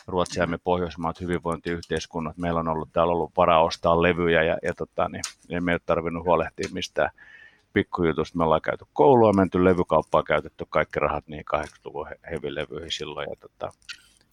[0.08, 2.38] Ruotsi ja me Pohjoismaat hyvinvointiyhteiskunnat.
[2.38, 5.80] Meillä on ollut täällä ollut varaa ostaa levyjä ja, ja tota, niin, ei me ole
[5.86, 7.10] tarvinnut huolehtia mistään
[7.74, 8.38] pikkujutusta.
[8.38, 13.30] Me ollaan käyty koulua, menty levykauppaa, käytetty kaikki rahat niin 80-luvun hevilevyihin silloin.
[13.30, 13.72] Ja tota,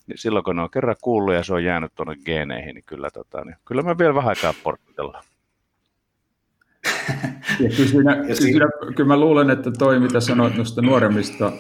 [0.07, 3.11] niin silloin kun ne on kerran kuullut ja se on jäänyt tuonne geeneihin, niin kyllä,
[3.11, 5.25] tota, niin kyllä me vielä vähän aikaa porttitellaan.
[7.61, 11.53] Ja kyllä, siinä, ja siinä, kyllä mä luulen, että toi, mitä sanoit noista nuoremmista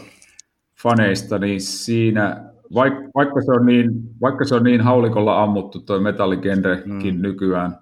[0.82, 2.44] faneista, niin siinä,
[2.74, 3.90] vaikka, vaikka, se on niin,
[4.20, 7.22] vaikka se on niin haulikolla ammuttu toi metalligenrekin mm.
[7.22, 7.78] nykyään,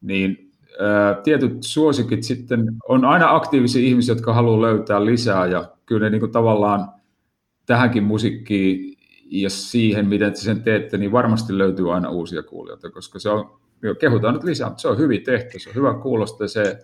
[0.00, 0.50] niin
[0.80, 6.10] ää, tietyt suosikit sitten on aina aktiivisia ihmisiä, jotka haluaa löytää lisää, ja kyllä ne
[6.10, 6.88] niin kuin tavallaan
[7.66, 8.98] tähänkin musiikkiin
[9.30, 13.58] ja siihen, miten te sen teette, niin varmasti löytyy aina uusia kuulijoita, koska se on,
[14.00, 16.78] kehutaan nyt lisää, mutta se on hyvin tehty, se on hyvä kuulosta se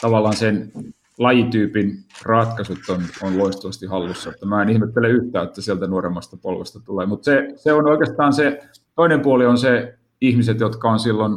[0.00, 0.72] tavallaan sen
[1.18, 4.30] lajityypin ratkaisut on, on loistavasti hallussa.
[4.30, 7.06] Että mä en ihmettele yhtään, että sieltä nuoremmasta polvesta tulee.
[7.06, 8.60] Mutta se, se on oikeastaan se,
[8.94, 11.32] toinen puoli on se ihmiset, jotka on silloin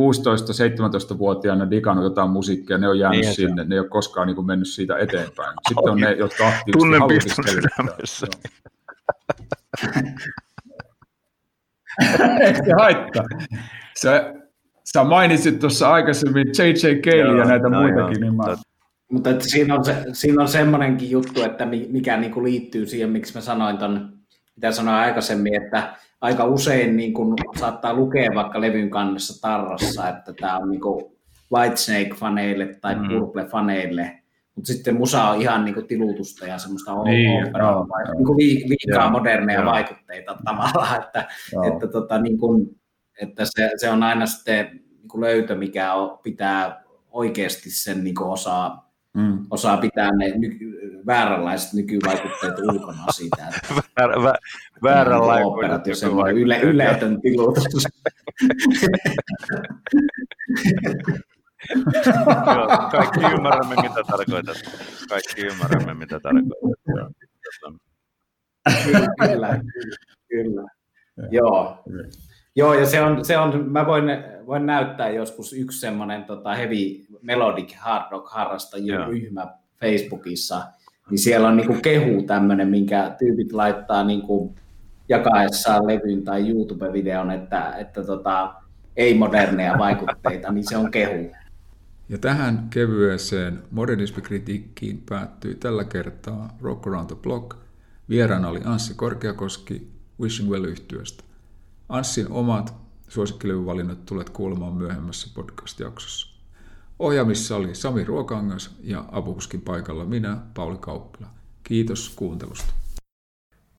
[0.00, 4.46] 16-17-vuotiaana digannut jotain musiikkia, ne on jäänyt niin, sinne, ne ei ole koskaan niin kuin
[4.46, 5.54] mennyt siitä eteenpäin.
[5.68, 7.42] Sitten on ne, jotka aktiivisesti
[7.78, 8.00] haluavat
[12.40, 13.24] Ei se haittaa.
[13.96, 14.34] Se,
[14.92, 17.00] Sä mainitsit tuossa aikaisemmin J.J.
[17.02, 18.20] Kelly ja näitä no, muitakin.
[18.20, 18.56] Niin mä...
[19.12, 23.10] Mutta että siinä, on se, siinä on semmoinenkin juttu, että mikä niin kuin liittyy siihen,
[23.10, 24.12] miksi mä sanoin ton,
[24.56, 30.32] mitä sanoin aikaisemmin, että aika usein niin kuin saattaa lukea vaikka levyn kannessa tarrassa, että
[30.40, 31.04] tämä on niin kuin
[31.54, 33.08] Whitesnake-faneille tai mm.
[33.08, 34.10] Purple-faneille,
[34.54, 37.86] mutta sitten musa on ihan niin kuin tilutusta ja semmoista niin, operaa, no,
[38.16, 39.70] niin kuin liikaa moderneja joo.
[39.70, 41.28] vaikutteita tavallaan, että,
[41.72, 42.79] että tota, niin kuin,
[43.22, 48.92] että se, se on aina sitten niin löytö, mikä on, pitää oikeasti sen niin osaa,
[49.14, 49.46] mm.
[49.50, 53.48] osaa pitää ne nyky, vääränlaiset nykyvaikutteet ulkona siitä.
[53.48, 54.34] Että Väär, vä,
[54.82, 57.64] vääränlainen semmoinen yle, yletön tilutus.
[62.56, 64.56] Joo, kaikki ymmärrämme, mitä tarkoitat.
[65.08, 67.12] Kaikki ymmärrämme, mitä tarkoitat.
[68.84, 69.60] kyllä, kyllä,
[70.28, 70.62] kyllä.
[71.30, 71.84] Joo.
[72.56, 74.04] Joo, ja se on, se on mä voin,
[74.46, 79.46] voin näyttää joskus yksi semmoinen tota, heavy melodic hard rock harrastajien ryhmä
[79.80, 80.62] Facebookissa,
[81.10, 84.54] niin siellä on niinku kehu tämmöinen, minkä tyypit laittaa niinku
[85.08, 88.54] jakaessaan levyn tai YouTube-videon, että, että tota,
[88.96, 91.30] ei moderneja vaikutteita, niin se on kehu.
[92.08, 97.56] Ja tähän kevyeseen modernismikritiikkiin päättyi tällä kertaa Rock Around the Block.
[98.08, 99.88] Vieraana oli Anssi Korkeakoski
[100.20, 101.24] Wishing well yhtyöstä.
[101.90, 102.74] Anssin omat
[103.08, 106.40] suosikkilevyvalinnat tulet kuulemaan myöhemmässä podcast-jaksossa.
[106.98, 111.28] Ohjaamissa oli Sami Ruokangas ja apukuskin paikalla minä, Pauli Kauppila.
[111.64, 112.72] Kiitos kuuntelusta.